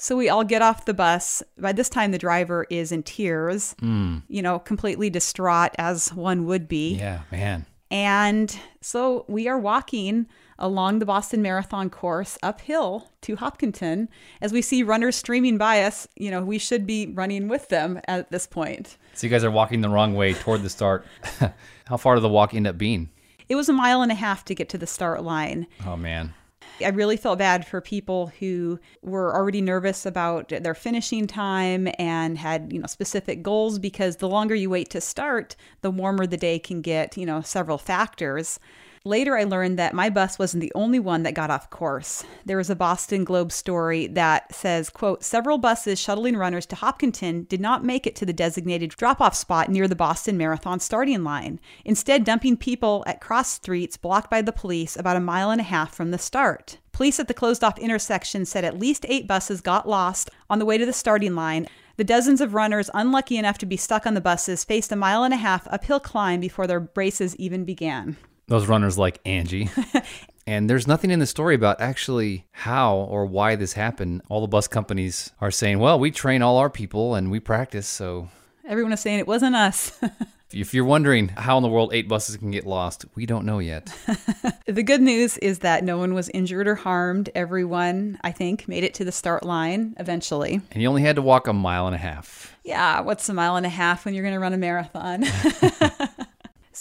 [0.00, 1.42] So we all get off the bus.
[1.58, 4.22] By this time, the driver is in tears, Mm.
[4.28, 6.94] you know, completely distraught as one would be.
[6.94, 7.66] Yeah, man.
[7.90, 10.26] And so we are walking
[10.58, 14.08] along the Boston Marathon course uphill to Hopkinton
[14.40, 16.06] as we see runners streaming by us.
[16.16, 18.98] You know, we should be running with them at this point.
[19.14, 21.06] So you guys are walking the wrong way toward the start.
[21.86, 23.08] How far did the walk end up being?
[23.48, 25.66] It was a mile and a half to get to the start line.
[25.86, 26.34] Oh man.
[26.80, 32.38] I really felt bad for people who were already nervous about their finishing time and
[32.38, 36.36] had, you know, specific goals because the longer you wait to start, the warmer the
[36.36, 38.60] day can get, you know, several factors.
[39.08, 42.24] Later, I learned that my bus wasn't the only one that got off course.
[42.44, 47.44] There was a Boston Globe story that says, quote, several buses shuttling runners to Hopkinton
[47.44, 51.58] did not make it to the designated drop-off spot near the Boston Marathon starting line,
[51.86, 55.64] instead dumping people at cross streets blocked by the police about a mile and a
[55.64, 56.76] half from the start.
[56.92, 60.76] Police at the closed-off intersection said at least eight buses got lost on the way
[60.76, 61.66] to the starting line.
[61.96, 65.24] The dozens of runners unlucky enough to be stuck on the buses faced a mile
[65.24, 68.18] and a half uphill climb before their races even began.
[68.48, 69.70] Those runners like Angie.
[70.46, 74.22] and there's nothing in the story about actually how or why this happened.
[74.28, 77.86] All the bus companies are saying, well, we train all our people and we practice.
[77.86, 78.28] So
[78.68, 79.98] Everyone is saying it wasn't us.
[80.52, 83.60] if you're wondering how in the world eight buses can get lost, we don't know
[83.60, 83.90] yet.
[84.66, 87.30] the good news is that no one was injured or harmed.
[87.34, 90.60] Everyone, I think, made it to the start line eventually.
[90.70, 92.54] And you only had to walk a mile and a half.
[92.62, 95.24] Yeah, what's a mile and a half when you're going to run a marathon?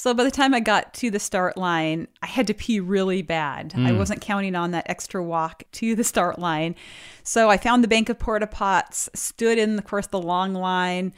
[0.07, 3.21] So by the time I got to the start line, I had to pee really
[3.21, 3.73] bad.
[3.75, 3.97] I Mm.
[3.97, 6.75] wasn't counting on that extra walk to the start line.
[7.23, 11.11] So I found the bank of porta pots, stood in, of course, the long line,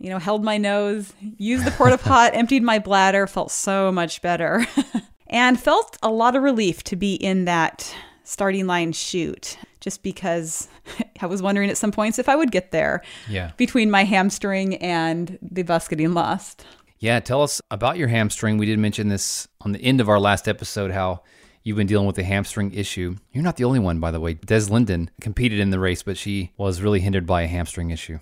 [0.00, 4.20] you know, held my nose, used the porta pot, emptied my bladder, felt so much
[4.22, 4.66] better,
[5.28, 10.66] and felt a lot of relief to be in that starting line chute just because
[11.20, 13.52] I was wondering at some points if I would get there Yeah.
[13.56, 16.64] between my hamstring and the bus getting lost.
[17.02, 18.58] Yeah, tell us about your hamstring.
[18.58, 21.24] We did mention this on the end of our last episode how
[21.64, 23.16] you've been dealing with the hamstring issue.
[23.32, 24.34] You're not the only one, by the way.
[24.34, 28.20] Des Linden competed in the race, but she was really hindered by a hamstring issue.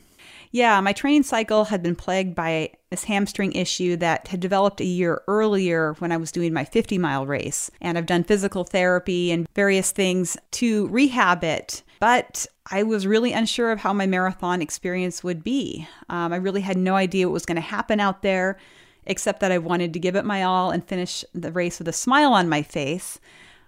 [0.50, 4.86] Yeah, my training cycle had been plagued by this hamstring issue that had developed a
[4.86, 7.70] year earlier when I was doing my 50 mile race.
[7.82, 11.82] And I've done physical therapy and various things to rehab it.
[12.00, 15.86] But I was really unsure of how my marathon experience would be.
[16.08, 18.58] Um, I really had no idea what was going to happen out there,
[19.04, 21.92] except that I wanted to give it my all and finish the race with a
[21.92, 23.20] smile on my face.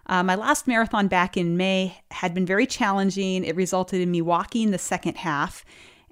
[0.07, 3.45] Uh, my last marathon back in May had been very challenging.
[3.45, 5.64] It resulted in me walking the second half.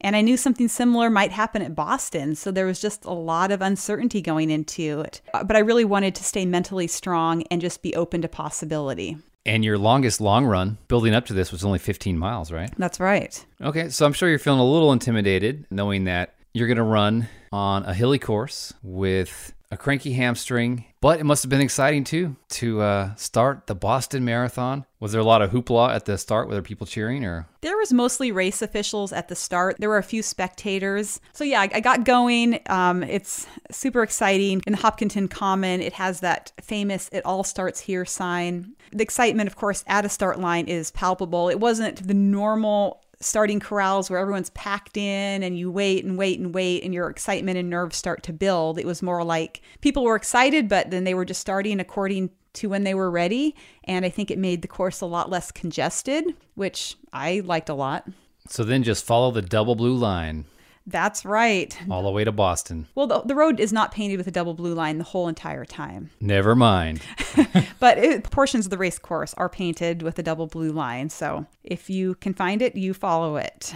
[0.03, 2.35] And I knew something similar might happen at Boston.
[2.35, 5.21] So there was just a lot of uncertainty going into it.
[5.35, 9.19] Uh, But I really wanted to stay mentally strong and just be open to possibility.
[9.46, 12.70] And your longest long run building up to this was only 15 miles, right?
[12.76, 13.44] That's right.
[13.61, 17.29] Okay, so I'm sure you're feeling a little intimidated knowing that you're going to run
[17.53, 22.37] on a hilly course with a cranky hamstring, but it must have been exciting too
[22.49, 24.85] to uh, start the Boston Marathon.
[24.99, 26.49] Was there a lot of hoopla at the start?
[26.49, 27.47] Were there people cheering or?
[27.61, 29.77] There was mostly race officials at the start.
[29.79, 31.21] There were a few spectators.
[31.33, 32.61] So yeah, I, got going.
[32.69, 34.61] Um, it's super exciting.
[34.67, 38.75] In the Hopkinton Common, it has that famous "It all starts here" sign.
[38.93, 41.49] The excitement, of course, at a start line is palpable.
[41.49, 46.41] It wasn't the normal starting corrals where everyone's packed in and you wait and wait
[46.41, 48.79] and wait and your excitement and nerves start to build.
[48.79, 52.69] It was more like people were excited, but then they were just starting according to
[52.69, 53.55] when they were ready.
[53.85, 57.75] And I think it made the course a lot less congested, which I liked a
[57.75, 58.09] lot.
[58.49, 60.47] So then just follow the double blue line
[60.87, 61.77] That's right.
[61.90, 62.88] all the way to Boston.
[62.95, 65.64] Well, the, the road is not painted with a double blue line the whole entire
[65.64, 67.01] time, Never mind.
[67.79, 71.11] but it, portions of the race course are painted with a double blue line.
[71.11, 73.75] So if you can find it, you follow it.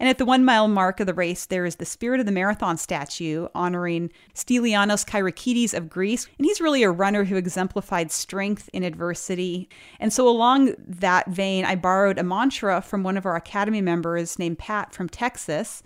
[0.00, 2.32] And at the one mile mark of the race, there is the Spirit of the
[2.32, 6.28] Marathon statue honoring Stylianos Kyriakides of Greece.
[6.38, 9.68] And he's really a runner who exemplified strength in adversity.
[9.98, 14.38] And so, along that vein, I borrowed a mantra from one of our Academy members
[14.38, 15.82] named Pat from Texas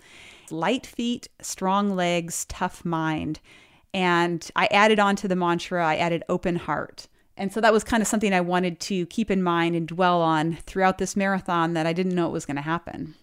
[0.51, 3.39] light feet, strong legs, tough mind.
[3.93, 7.07] And I added on to the mantra, I added open heart.
[7.35, 10.21] And so that was kind of something I wanted to keep in mind and dwell
[10.21, 13.15] on throughout this marathon that I didn't know it was going to happen.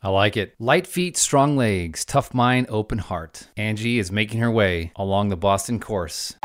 [0.00, 0.54] I like it.
[0.58, 3.48] Light feet, strong legs, tough mind, open heart.
[3.56, 6.36] Angie is making her way along the Boston course.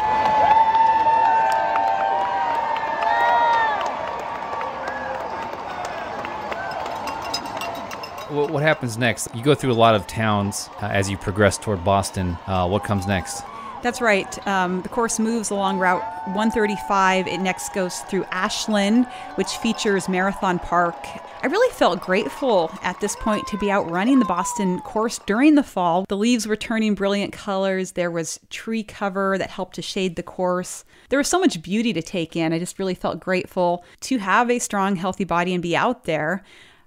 [8.33, 9.27] What happens next?
[9.35, 12.35] You go through a lot of towns uh, as you progress toward Boston.
[12.47, 13.43] Uh, what comes next?
[13.83, 14.47] That's right.
[14.47, 17.27] Um, the course moves along Route 135.
[17.27, 19.05] It next goes through Ashland,
[19.35, 20.95] which features Marathon Park.
[21.43, 25.53] I really felt grateful at this point to be out running the Boston course during
[25.53, 26.05] the fall.
[26.07, 27.91] The leaves were turning brilliant colors.
[27.91, 30.85] There was tree cover that helped to shade the course.
[31.09, 32.53] There was so much beauty to take in.
[32.53, 36.43] I just really felt grateful to have a strong, healthy body and be out there.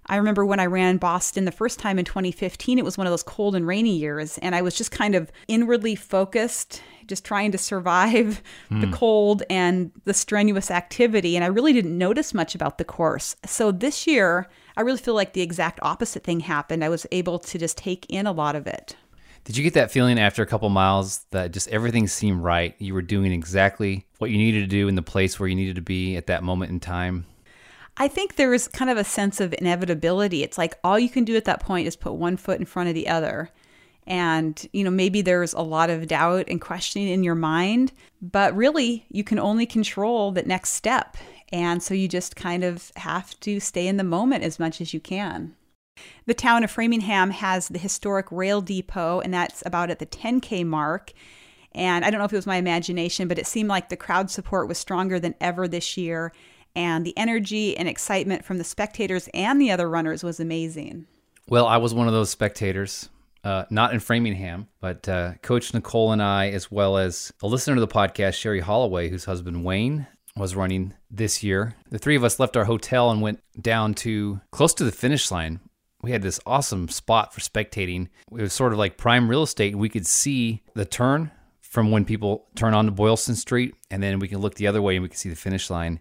[0.08, 3.12] I remember when I ran Boston the first time in 2015, it was one of
[3.12, 7.52] those cold and rainy years, and I was just kind of inwardly focused, just trying
[7.52, 8.92] to survive the hmm.
[8.92, 11.34] cold and the strenuous activity.
[11.36, 13.34] And I really didn't notice much about the course.
[13.44, 16.84] So this year, I really feel like the exact opposite thing happened.
[16.84, 18.96] I was able to just take in a lot of it.
[19.44, 22.74] Did you get that feeling after a couple miles that just everything seemed right?
[22.78, 25.76] You were doing exactly what you needed to do in the place where you needed
[25.76, 27.26] to be at that moment in time?
[27.98, 30.42] I think there is kind of a sense of inevitability.
[30.42, 32.88] It's like all you can do at that point is put one foot in front
[32.88, 33.50] of the other.
[34.06, 37.92] And, you know, maybe there's a lot of doubt and questioning in your mind,
[38.22, 41.16] but really you can only control the next step.
[41.52, 44.92] And so you just kind of have to stay in the moment as much as
[44.92, 45.56] you can.
[46.26, 50.66] The town of Framingham has the historic rail depot, and that's about at the 10K
[50.66, 51.12] mark.
[51.72, 54.30] And I don't know if it was my imagination, but it seemed like the crowd
[54.30, 56.32] support was stronger than ever this year.
[56.76, 61.06] And the energy and excitement from the spectators and the other runners was amazing.
[61.48, 63.08] Well, I was one of those spectators,
[63.42, 67.76] uh, not in Framingham, but uh, Coach Nicole and I, as well as a listener
[67.76, 70.06] to the podcast, Sherry Holloway, whose husband Wayne
[70.36, 71.74] was running this year.
[71.90, 75.30] The three of us left our hotel and went down to close to the finish
[75.30, 75.60] line.
[76.02, 78.08] We had this awesome spot for spectating.
[78.30, 79.76] It was sort of like prime real estate.
[79.76, 81.30] We could see the turn
[81.62, 84.96] from when people turn onto Boylston Street, and then we can look the other way
[84.96, 86.00] and we can see the finish line.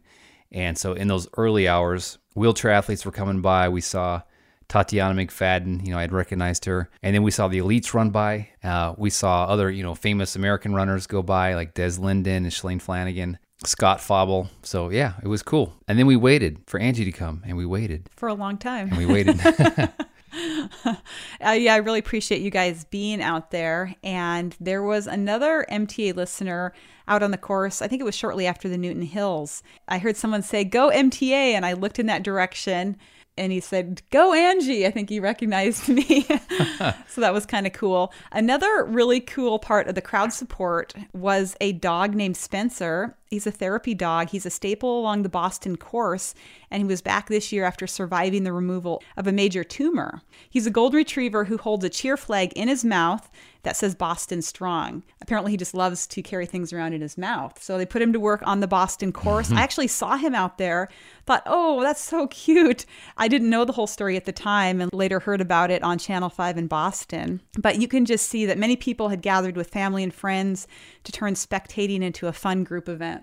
[0.51, 3.67] And so in those early hours, wheelchair athletes were coming by.
[3.69, 4.21] We saw
[4.67, 6.89] Tatiana McFadden, you know, I'd recognized her.
[7.03, 8.49] And then we saw the elites run by.
[8.63, 12.51] Uh, we saw other, you know, famous American runners go by, like Des Linden and
[12.51, 14.49] Shalane Flanagan, Scott Fauble.
[14.63, 15.73] So yeah, it was cool.
[15.87, 18.89] And then we waited for Angie to come, and we waited, For a long time.
[18.89, 19.39] and we waited.
[20.85, 23.95] uh, yeah, I really appreciate you guys being out there.
[24.03, 26.73] And there was another MTA listener
[27.07, 27.81] out on the course.
[27.81, 29.63] I think it was shortly after the Newton Hills.
[29.87, 31.53] I heard someone say, Go MTA.
[31.53, 32.97] And I looked in that direction
[33.37, 34.85] and he said, Go Angie.
[34.85, 36.21] I think he recognized me.
[37.07, 38.13] so that was kind of cool.
[38.31, 43.15] Another really cool part of the crowd support was a dog named Spencer.
[43.29, 44.29] He's a therapy dog.
[44.29, 46.35] He's a staple along the Boston course,
[46.69, 50.21] and he was back this year after surviving the removal of a major tumor.
[50.49, 53.29] He's a golden retriever who holds a cheer flag in his mouth
[53.65, 55.03] that says Boston Strong.
[55.21, 57.61] Apparently, he just loves to carry things around in his mouth.
[57.61, 59.47] So they put him to work on the Boston course.
[59.47, 59.57] Mm-hmm.
[59.57, 60.87] I actually saw him out there,
[61.25, 62.85] thought, oh, that's so cute.
[63.17, 65.97] I didn't know the whole story at the time and later heard about it on
[65.97, 67.41] Channel 5 in Boston.
[67.57, 70.67] But you can just see that many people had gathered with family and friends
[71.03, 73.14] to turn spectating into a fun group event.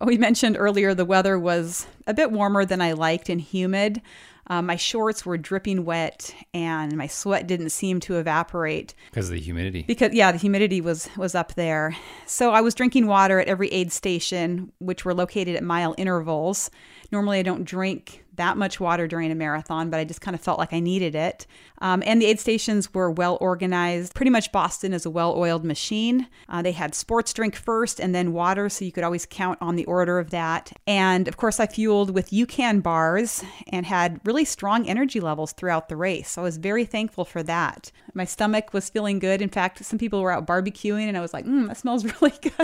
[0.00, 4.00] We mentioned earlier the weather was a bit warmer than I liked and humid.
[4.46, 9.34] Uh, my shorts were dripping wet and my sweat didn't seem to evaporate because of
[9.34, 9.82] the humidity.
[9.86, 11.96] because yeah the humidity was was up there
[12.26, 16.70] so i was drinking water at every aid station which were located at mile intervals
[17.10, 20.40] normally i don't drink that much water during a marathon but i just kind of
[20.40, 21.46] felt like i needed it.
[21.80, 24.14] Um, and the aid stations were well organized.
[24.14, 26.28] Pretty much boston is a well-oiled machine.
[26.48, 29.76] Uh, they had sports drink first and then water so you could always count on
[29.76, 30.72] the order of that.
[30.86, 35.88] And of course i fueled with ucan bars and had really strong energy levels throughout
[35.88, 37.90] the race so i was very thankful for that.
[38.14, 39.42] My stomach was feeling good.
[39.42, 42.34] In fact some people were out barbecuing and i was like mm, that smells really
[42.40, 42.54] good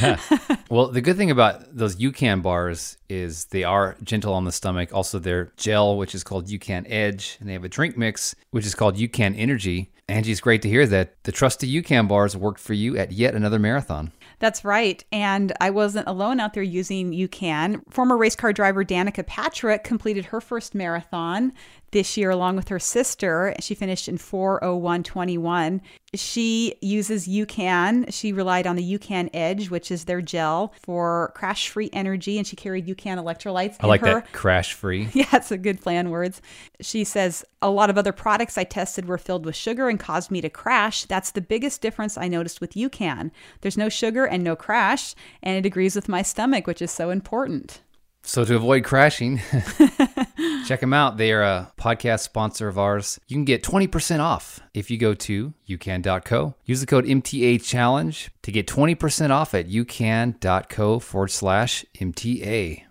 [0.70, 4.92] Well, the good thing about those UCAN bars is they are gentle on the stomach.
[4.92, 8.66] Also, their gel, which is called UCAN Edge, and they have a drink mix, which
[8.66, 9.90] is called UCAN Energy.
[10.10, 13.34] Angie, it's great to hear that the trusty UCAN bars worked for you at yet
[13.34, 14.12] another marathon.
[14.40, 15.02] That's right.
[15.10, 17.82] And I wasn't alone out there using UCAN.
[17.90, 21.52] Former race car driver Danica Patrick completed her first marathon
[21.90, 23.54] this year along with her sister.
[23.60, 25.80] She finished in 40121.
[26.14, 28.12] She uses UCAN.
[28.12, 32.46] She relied on the UCAN Edge, which is their gel for crash free energy, and
[32.46, 33.76] she carried UCAN electrolytes.
[33.80, 34.06] I like her.
[34.06, 35.08] that crash free.
[35.18, 36.40] Yeah, it's a good plan words.
[36.80, 40.30] She says a lot of other products I tested were filled with sugar and caused
[40.30, 41.04] me to crash.
[41.06, 43.32] That's the biggest difference I noticed with UCAN.
[43.62, 47.10] There's no sugar and no crash, and it agrees with my stomach, which is so
[47.10, 47.82] important.
[48.22, 49.40] So to avoid crashing,
[50.66, 51.16] Check them out.
[51.16, 53.18] They are a podcast sponsor of ours.
[53.26, 56.54] You can get 20% off if you go to youcan.co.
[56.64, 62.84] Use the code MTA Challenge to get 20% off at youcan.co forward slash MTA.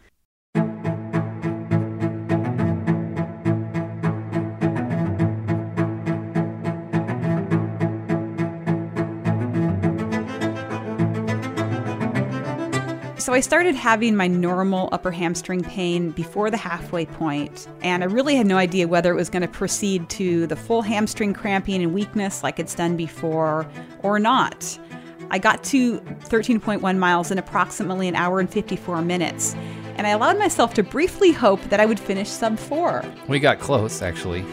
[13.37, 18.35] I started having my normal upper hamstring pain before the halfway point, and I really
[18.35, 21.93] had no idea whether it was going to proceed to the full hamstring cramping and
[21.93, 23.69] weakness like it's done before
[24.01, 24.79] or not.
[25.29, 29.53] I got to 13.1 miles in approximately an hour and 54 minutes,
[29.97, 33.05] and I allowed myself to briefly hope that I would finish sub 4.
[33.27, 34.43] We got close, actually.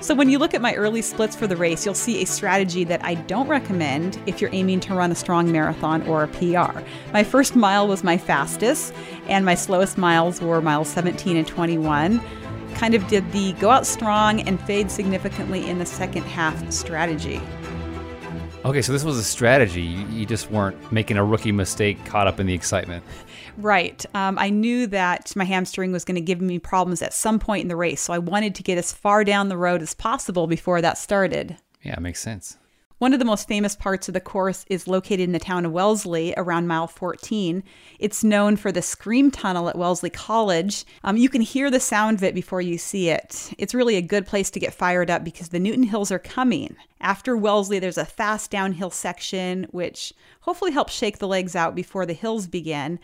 [0.00, 2.84] So, when you look at my early splits for the race, you'll see a strategy
[2.84, 6.80] that I don't recommend if you're aiming to run a strong marathon or a PR.
[7.12, 8.94] My first mile was my fastest,
[9.26, 12.20] and my slowest miles were miles 17 and 21.
[12.74, 17.40] Kind of did the go out strong and fade significantly in the second half strategy.
[18.64, 19.82] Okay, so this was a strategy.
[19.82, 23.04] You, just weren't making a rookie mistake caught up in the excitement.
[23.58, 24.06] Right.
[24.14, 27.62] Um, I knew that my hamstring was going to give me problems at some point
[27.62, 30.46] in the race, so I wanted to get as far down the road as possible
[30.46, 31.56] before that started.
[31.82, 32.56] Yeah, it makes sense.
[32.98, 35.72] One of the most famous parts of the course is located in the town of
[35.72, 37.62] Wellesley around mile 14.
[37.98, 40.84] It's known for the Scream Tunnel at Wellesley College.
[41.04, 43.52] Um, you can hear the sound of it before you see it.
[43.56, 46.76] It's really a good place to get fired up because the Newton Hills are coming.
[47.00, 52.04] After Wellesley, there's a fast downhill section, which hopefully helps shake the legs out before
[52.04, 52.98] the hills begin.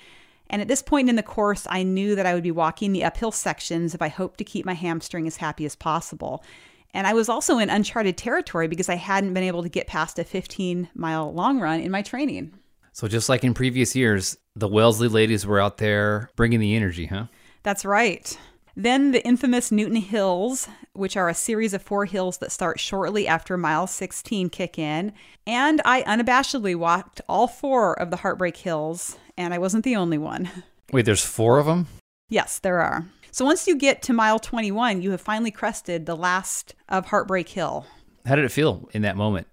[0.55, 3.03] And at this point in the course, I knew that I would be walking the
[3.03, 6.45] uphill sections if I hoped to keep my hamstring as happy as possible.
[6.93, 10.17] And I was also in uncharted territory because I hadn't been able to get past
[10.21, 12.55] a 15 mile long run in my training.
[12.93, 17.07] So, just like in previous years, the Wellesley ladies were out there bringing the energy,
[17.07, 17.27] huh?
[17.65, 18.39] That's right.
[18.77, 23.27] Then the infamous Newton Hills, which are a series of four hills that start shortly
[23.27, 25.15] after mile 16, kick in.
[25.49, 30.19] And I unabashedly walked all four of the Heartbreak Hills, and I wasn't the only
[30.19, 30.51] one.
[30.93, 31.87] Wait, there's four of them?
[32.29, 33.07] Yes, there are.
[33.31, 37.49] So once you get to mile 21, you have finally crested the last of Heartbreak
[37.49, 37.87] Hill.
[38.27, 39.49] How did it feel in that moment?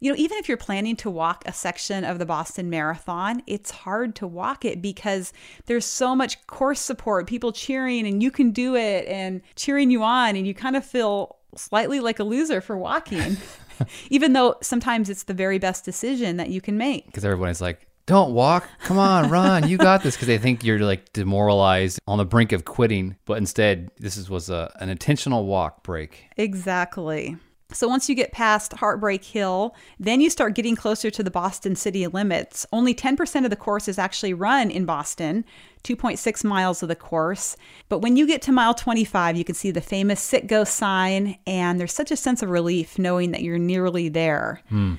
[0.00, 3.70] You know, even if you're planning to walk a section of the Boston Marathon, it's
[3.70, 5.34] hard to walk it because
[5.66, 10.02] there's so much course support, people cheering, and you can do it and cheering you
[10.02, 13.36] on, and you kind of feel slightly like a loser for walking,
[14.10, 17.04] even though sometimes it's the very best decision that you can make.
[17.04, 18.68] Because everybody's like, don't walk.
[18.80, 19.68] Come on, run.
[19.68, 20.16] You got this.
[20.16, 23.16] Because they think you're like demoralized on the brink of quitting.
[23.24, 26.24] But instead, this is, was a, an intentional walk break.
[26.36, 27.36] Exactly.
[27.72, 31.76] So once you get past Heartbreak Hill, then you start getting closer to the Boston
[31.76, 32.66] city limits.
[32.72, 35.44] Only 10% of the course is actually run in Boston,
[35.84, 37.56] 2.6 miles of the course.
[37.88, 41.78] But when you get to mile 25, you can see the famous Citgo sign, and
[41.78, 44.62] there's such a sense of relief knowing that you're nearly there.
[44.68, 44.96] Hmm.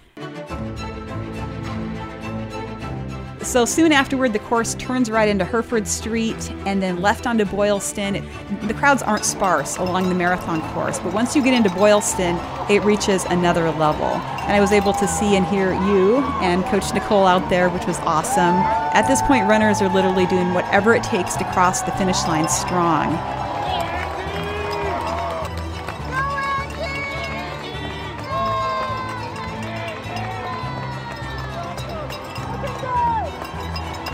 [3.44, 8.24] So soon afterward, the course turns right into Hereford Street and then left onto Boylston.
[8.68, 12.38] The crowds aren't sparse along the marathon course, but once you get into Boylston,
[12.70, 14.06] it reaches another level.
[14.06, 17.88] And I was able to see and hear you and Coach Nicole out there, which
[17.88, 18.56] was awesome.
[18.94, 22.48] At this point, runners are literally doing whatever it takes to cross the finish line
[22.48, 23.18] strong.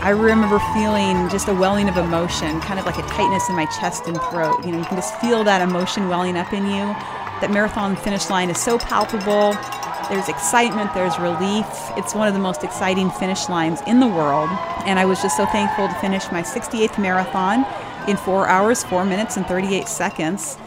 [0.00, 3.66] I remember feeling just a welling of emotion, kind of like a tightness in my
[3.66, 4.64] chest and throat.
[4.64, 6.94] You know, you can just feel that emotion welling up in you.
[7.40, 9.54] That marathon finish line is so palpable.
[10.08, 11.66] There's excitement, there's relief.
[11.96, 14.48] It's one of the most exciting finish lines in the world.
[14.86, 17.66] And I was just so thankful to finish my 68th marathon
[18.08, 20.58] in 4 hours, 4 minutes, and 38 seconds.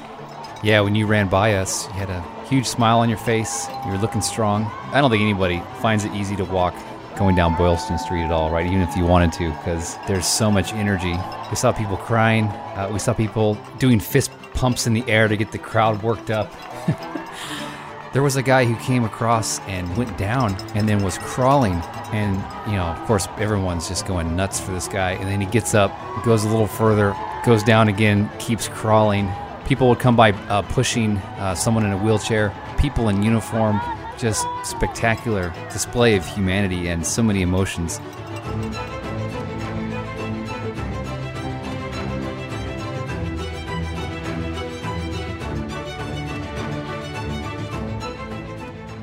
[0.61, 3.69] Yeah, when you ran by us, you had a huge smile on your face.
[3.85, 4.65] You were looking strong.
[4.91, 6.75] I don't think anybody finds it easy to walk
[7.21, 8.65] going down Boylston Street at all, right?
[8.65, 11.15] Even if you wanted to, because there's so much energy.
[11.51, 12.45] We saw people crying.
[12.45, 16.31] Uh, we saw people doing fist pumps in the air to get the crowd worked
[16.31, 16.51] up.
[18.13, 21.75] there was a guy who came across and went down and then was crawling.
[22.11, 25.11] And, you know, of course, everyone's just going nuts for this guy.
[25.11, 25.91] And then he gets up,
[26.25, 27.15] goes a little further,
[27.45, 29.31] goes down again, keeps crawling.
[29.67, 33.79] People would come by uh, pushing uh, someone in a wheelchair, people in uniform
[34.21, 37.99] just spectacular display of humanity and so many emotions.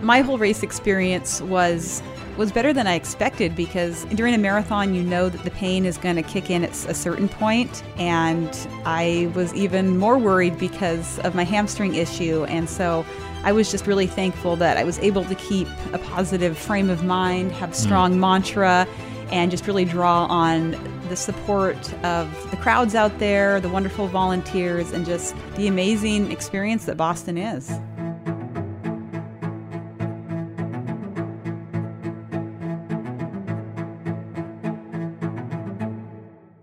[0.00, 2.00] My whole race experience was
[2.38, 5.98] was better than I expected because during a marathon, you know that the pain is
[5.98, 8.48] going to kick in at a certain point, and
[8.84, 12.44] I was even more worried because of my hamstring issue.
[12.44, 13.04] And so
[13.44, 17.04] I was just really thankful that I was able to keep a positive frame of
[17.04, 18.18] mind, have strong mm.
[18.18, 18.86] mantra,
[19.30, 20.72] and just really draw on
[21.08, 26.84] the support of the crowds out there, the wonderful volunteers, and just the amazing experience
[26.86, 27.70] that Boston is.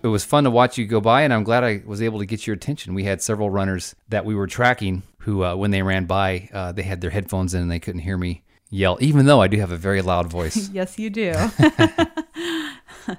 [0.06, 2.28] It was fun to watch you go by, and I'm glad I was able to
[2.28, 2.94] get your attention.
[2.94, 6.72] We had several runners that we were tracking who, uh, when they ran by, uh,
[6.74, 9.58] they had their headphones in and they couldn't hear me yell, even though I do
[9.58, 10.70] have a very loud voice.
[10.72, 11.34] yes, you do.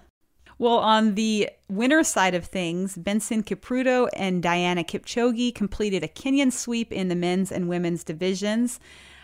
[0.61, 6.53] well, on the winner side of things, Benson Kipruto and Diana Kipyogei completed a Kenyan
[6.53, 8.78] sweep in the men's and women's divisions.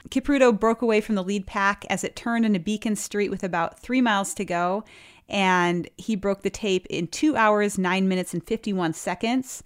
[0.08, 3.78] Kipruto broke away from the lead pack as it turned into Beacon Street with about
[3.78, 4.82] three miles to go
[5.32, 9.64] and he broke the tape in 2 hours, 9 minutes, and 51 seconds.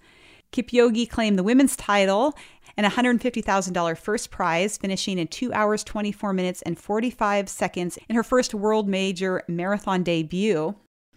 [0.53, 2.33] Kipyogei claimed the women's title
[2.77, 8.15] and a $150,000 first prize, finishing in 2 hours, 24 minutes, and 45 seconds in
[8.15, 10.73] her first world major marathon debut.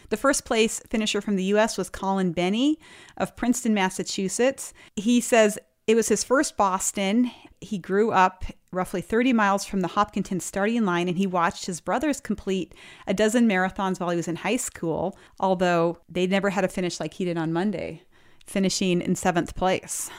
[0.09, 1.79] The first place finisher from the U.S.
[1.79, 2.79] was Colin Bennie
[3.17, 4.73] of Princeton, Massachusetts.
[4.97, 7.31] He says it was his first Boston.
[7.61, 11.81] He grew up roughly 30 miles from the Hopkinton starting line, and he watched his
[11.81, 12.75] brothers complete
[13.07, 17.01] a dozen marathons while he was in high school, although they never had a finish
[17.01, 18.03] like he did on Monday,
[18.47, 20.11] finishing in seventh place.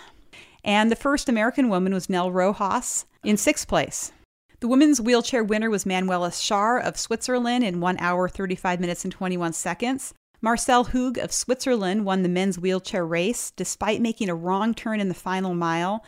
[0.64, 4.12] And the first American woman was Nell Rojas in sixth place.
[4.60, 9.12] The women's wheelchair winner was Manuela Schär of Switzerland in 1 hour 35 minutes and
[9.12, 10.14] 21 seconds.
[10.40, 15.08] Marcel Hug of Switzerland won the men's wheelchair race despite making a wrong turn in
[15.08, 16.04] the final mile.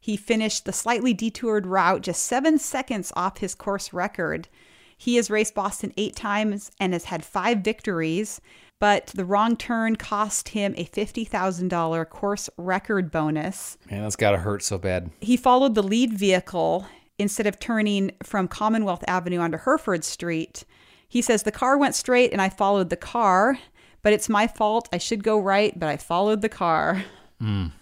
[0.00, 4.48] He finished the slightly detoured route just seven seconds off his course record.
[4.96, 8.40] He has raced Boston eight times and has had five victories,
[8.80, 13.78] but the wrong turn cost him a $50,000 course record bonus.
[13.90, 15.10] Man, that's got to hurt so bad.
[15.20, 16.86] He followed the lead vehicle
[17.18, 20.64] instead of turning from Commonwealth Avenue onto Hereford Street.
[21.08, 23.58] He says, The car went straight and I followed the car
[24.02, 24.88] but it's my fault.
[24.92, 27.04] I should go right, but I followed the car.
[27.42, 27.72] Mm.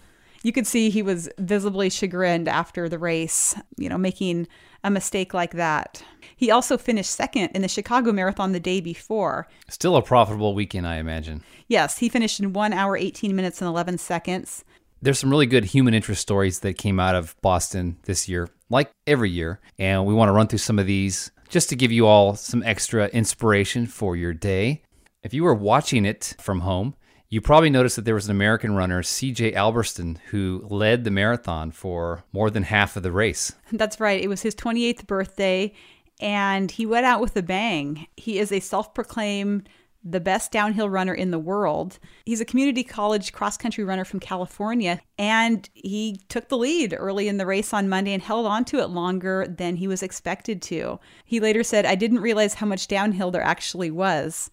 [0.43, 4.47] You could see he was visibly chagrined after the race, you know, making
[4.83, 6.03] a mistake like that.
[6.35, 9.47] He also finished second in the Chicago Marathon the day before.
[9.69, 11.43] Still a profitable weekend, I imagine.
[11.67, 14.63] Yes, he finished in 1 hour 18 minutes and 11 seconds.
[15.01, 18.91] There's some really good human interest stories that came out of Boston this year, like
[19.05, 22.07] every year, and we want to run through some of these just to give you
[22.07, 24.83] all some extra inspiration for your day.
[25.23, 26.95] If you were watching it from home,
[27.29, 31.71] you probably noticed that there was an American runner, CJ Albertson, who led the marathon
[31.71, 33.53] for more than half of the race.
[33.71, 34.21] That's right.
[34.21, 35.73] It was his 28th birthday,
[36.19, 38.07] and he went out with a bang.
[38.15, 39.67] He is a self proclaimed
[40.03, 41.99] the best downhill runner in the world.
[42.25, 47.27] He's a community college cross country runner from California, and he took the lead early
[47.27, 50.61] in the race on Monday and held on to it longer than he was expected
[50.61, 50.99] to.
[51.25, 54.49] He later said, I didn't realize how much downhill there actually was.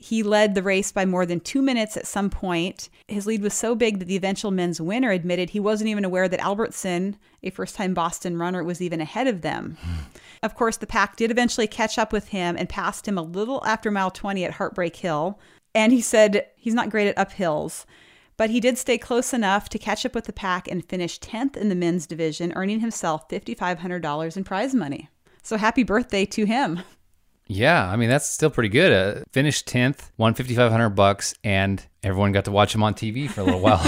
[0.00, 2.88] He led the race by more than two minutes at some point.
[3.08, 6.28] His lead was so big that the eventual men's winner admitted he wasn't even aware
[6.28, 9.76] that Albertson, a first time Boston runner, was even ahead of them.
[10.42, 13.64] of course, the pack did eventually catch up with him and passed him a little
[13.66, 15.38] after mile 20 at Heartbreak Hill.
[15.74, 17.84] And he said he's not great at uphills,
[18.36, 21.56] but he did stay close enough to catch up with the pack and finish 10th
[21.56, 25.08] in the men's division, earning himself $5,500 in prize money.
[25.42, 26.80] So happy birthday to him.
[27.48, 28.92] Yeah, I mean that's still pretty good.
[28.92, 32.92] Uh, finished tenth, won fifty five hundred bucks, and everyone got to watch him on
[32.92, 33.82] TV for a little while.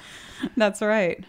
[0.56, 1.22] that's right.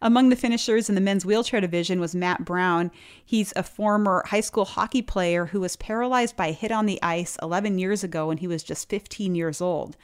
[0.00, 2.90] Among the finishers in the men's wheelchair division was Matt Brown.
[3.24, 7.02] He's a former high school hockey player who was paralyzed by a hit on the
[7.02, 9.96] ice 11 years ago when he was just 15 years old.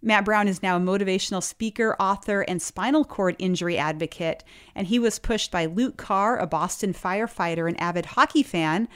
[0.00, 4.98] Matt Brown is now a motivational speaker, author, and spinal cord injury advocate, and he
[4.98, 8.88] was pushed by Luke Carr, a Boston firefighter and avid hockey fan,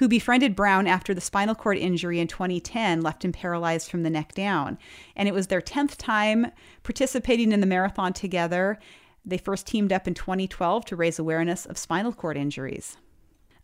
[0.00, 4.08] who befriended Brown after the spinal cord injury in 2010 left him paralyzed from the
[4.08, 4.78] neck down.
[5.14, 8.78] And it was their 10th time participating in the marathon together.
[9.26, 12.96] They first teamed up in 2012 to raise awareness of spinal cord injuries.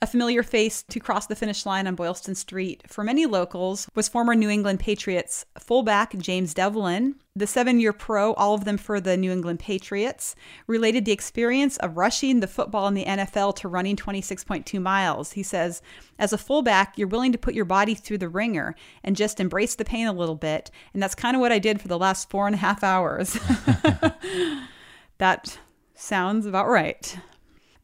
[0.02, 4.10] A familiar face to cross the finish line on Boylston Street for many locals was
[4.10, 9.00] former New England Patriots fullback James Develin, The seven year pro, all of them for
[9.00, 10.36] the New England Patriots,
[10.66, 15.32] related the experience of rushing the football in the NFL to running 26.2 miles.
[15.32, 15.80] He says,
[16.18, 19.76] As a fullback, you're willing to put your body through the wringer and just embrace
[19.76, 20.70] the pain a little bit.
[20.92, 23.32] And that's kind of what I did for the last four and a half hours.
[25.18, 25.58] that
[25.94, 27.16] sounds about right.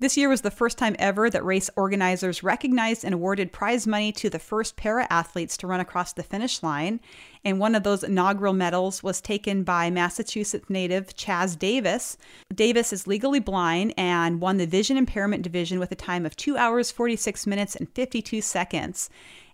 [0.03, 4.11] This year was the first time ever that race organizers recognized and awarded prize money
[4.15, 6.99] to the first para athletes to run across the finish line.
[7.45, 12.19] And one of those inaugural medals was taken by Massachusetts native Chaz Davis.
[12.53, 16.57] Davis is legally blind and won the vision impairment division with a time of 2
[16.57, 19.09] hours, 46 minutes, and 52 seconds.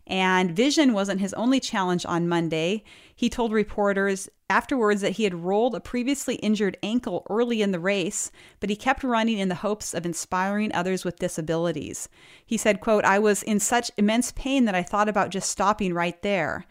[0.09, 2.83] And vision wasn't his only challenge on Monday.
[3.15, 7.79] He told reporters afterwards that he had rolled a previously injured ankle early in the
[7.79, 12.09] race, but he kept running in the hopes of inspiring others with disabilities.
[12.47, 15.93] He said, quote, I was in such immense pain that I thought about just stopping
[15.93, 16.65] right there.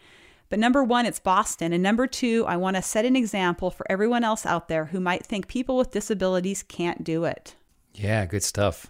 [0.48, 1.72] But number one, it's Boston.
[1.72, 4.98] And number two, I want to set an example for everyone else out there who
[4.98, 7.54] might think people with disabilities can't do it.
[7.94, 8.88] Yeah, good stuff.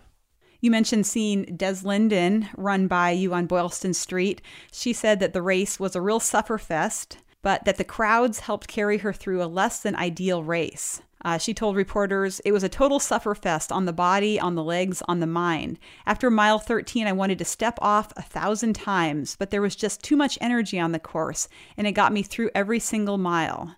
[0.60, 4.42] You mentioned seeing Des Linden run by you on Boylston Street.
[4.72, 8.98] She said that the race was a real sufferfest, but that the crowds helped carry
[8.98, 11.00] her through a less than ideal race.
[11.24, 15.00] Uh, she told reporters, It was a total sufferfest on the body, on the legs,
[15.06, 15.78] on the mind.
[16.06, 20.02] After mile 13, I wanted to step off a thousand times, but there was just
[20.02, 23.76] too much energy on the course, and it got me through every single mile.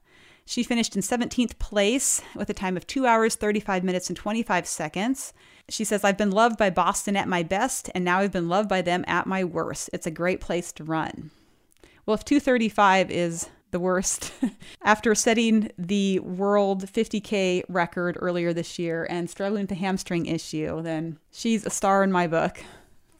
[0.51, 4.66] She finished in 17th place with a time of 2 hours, 35 minutes, and 25
[4.66, 5.32] seconds.
[5.68, 8.68] She says, I've been loved by Boston at my best, and now I've been loved
[8.68, 9.90] by them at my worst.
[9.92, 11.30] It's a great place to run.
[12.05, 14.32] Well, if 235 is the worst,
[14.82, 20.82] after setting the world 50K record earlier this year and struggling with a hamstring issue,
[20.82, 22.59] then she's a star in my book.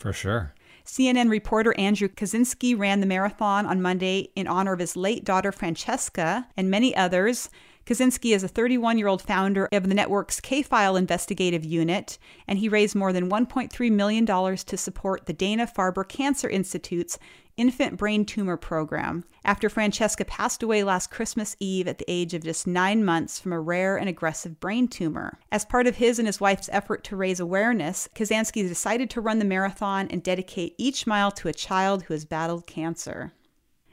[0.01, 0.53] For sure.
[0.85, 5.53] CNN reporter Andrew Kaczynski ran the marathon on Monday in honor of his late daughter
[5.53, 7.51] Francesca and many others.
[7.87, 12.59] Kaczynski is a 31 year old founder of the network's K File investigative unit, and
[12.59, 17.18] he raised more than $1.3 million to support the Dana Farber Cancer Institute's
[17.57, 22.43] infant brain tumor program after Francesca passed away last Christmas Eve at the age of
[22.43, 25.39] just nine months from a rare and aggressive brain tumor.
[25.51, 29.39] As part of his and his wife's effort to raise awareness, Kaczynski decided to run
[29.39, 33.33] the marathon and dedicate each mile to a child who has battled cancer.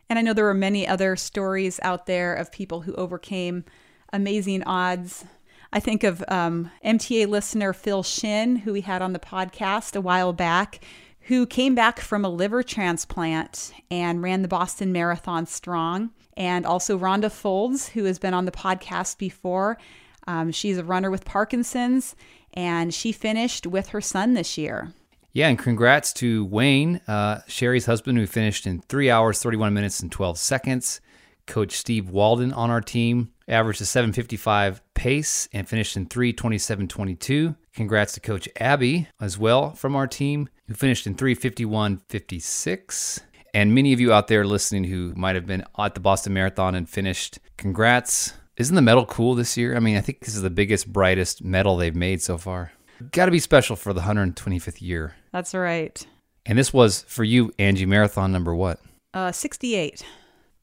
[0.09, 3.65] And I know there are many other stories out there of people who overcame
[4.13, 5.25] amazing odds.
[5.73, 10.01] I think of um, MTA listener Phil Shin, who we had on the podcast a
[10.01, 10.79] while back,
[11.27, 16.11] who came back from a liver transplant and ran the Boston Marathon strong.
[16.37, 19.77] And also Rhonda Folds, who has been on the podcast before.
[20.25, 22.15] Um, she's a runner with Parkinson's,
[22.53, 24.93] and she finished with her son this year.
[25.33, 29.99] Yeah, and congrats to Wayne, uh, Sherry's husband, who finished in three hours, 31 minutes,
[29.99, 31.01] and 12 seconds.
[31.45, 37.55] Coach Steve Walden on our team averaged a 755 pace and finished in 327.22.
[37.73, 43.21] Congrats to Coach Abby as well from our team, who finished in 351.56.
[43.53, 46.75] And many of you out there listening who might have been at the Boston Marathon
[46.75, 48.33] and finished, congrats.
[48.57, 49.75] Isn't the medal cool this year?
[49.75, 52.71] I mean, I think this is the biggest, brightest medal they've made so far.
[53.11, 55.15] Got to be special for the 125th year.
[55.31, 56.05] That's right.
[56.45, 58.79] And this was for you, Angie, marathon number what?
[59.13, 60.03] Uh, 68.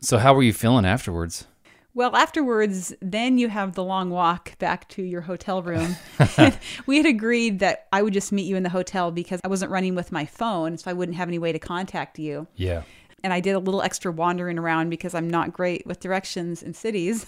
[0.00, 1.46] So, how were you feeling afterwards?
[1.96, 5.96] Well, afterwards, then you have the long walk back to your hotel room.
[6.86, 9.70] we had agreed that I would just meet you in the hotel because I wasn't
[9.70, 12.48] running with my phone, so I wouldn't have any way to contact you.
[12.56, 12.82] Yeah.
[13.22, 16.74] And I did a little extra wandering around because I'm not great with directions in
[16.74, 17.26] cities.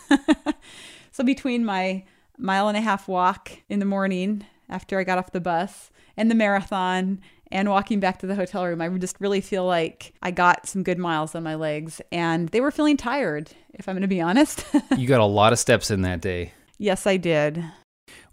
[1.13, 2.05] so, between my
[2.37, 6.31] mile and a half walk in the morning after I got off the bus and
[6.31, 10.31] the marathon and walking back to the hotel room, I just really feel like I
[10.31, 14.03] got some good miles on my legs and they were feeling tired, if I'm going
[14.03, 14.65] to be honest.
[14.97, 16.53] you got a lot of steps in that day.
[16.79, 17.65] Yes, I did.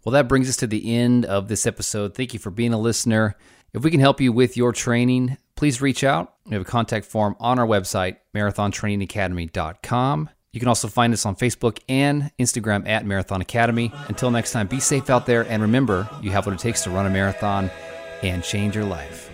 [0.03, 2.15] Well, that brings us to the end of this episode.
[2.15, 3.35] Thank you for being a listener.
[3.73, 6.33] If we can help you with your training, please reach out.
[6.45, 10.29] We have a contact form on our website, marathontrainingacademy.com.
[10.51, 13.91] You can also find us on Facebook and Instagram at Marathon Academy.
[14.07, 16.91] Until next time, be safe out there and remember, you have what it takes to
[16.91, 17.71] run a marathon
[18.23, 19.29] and change your life.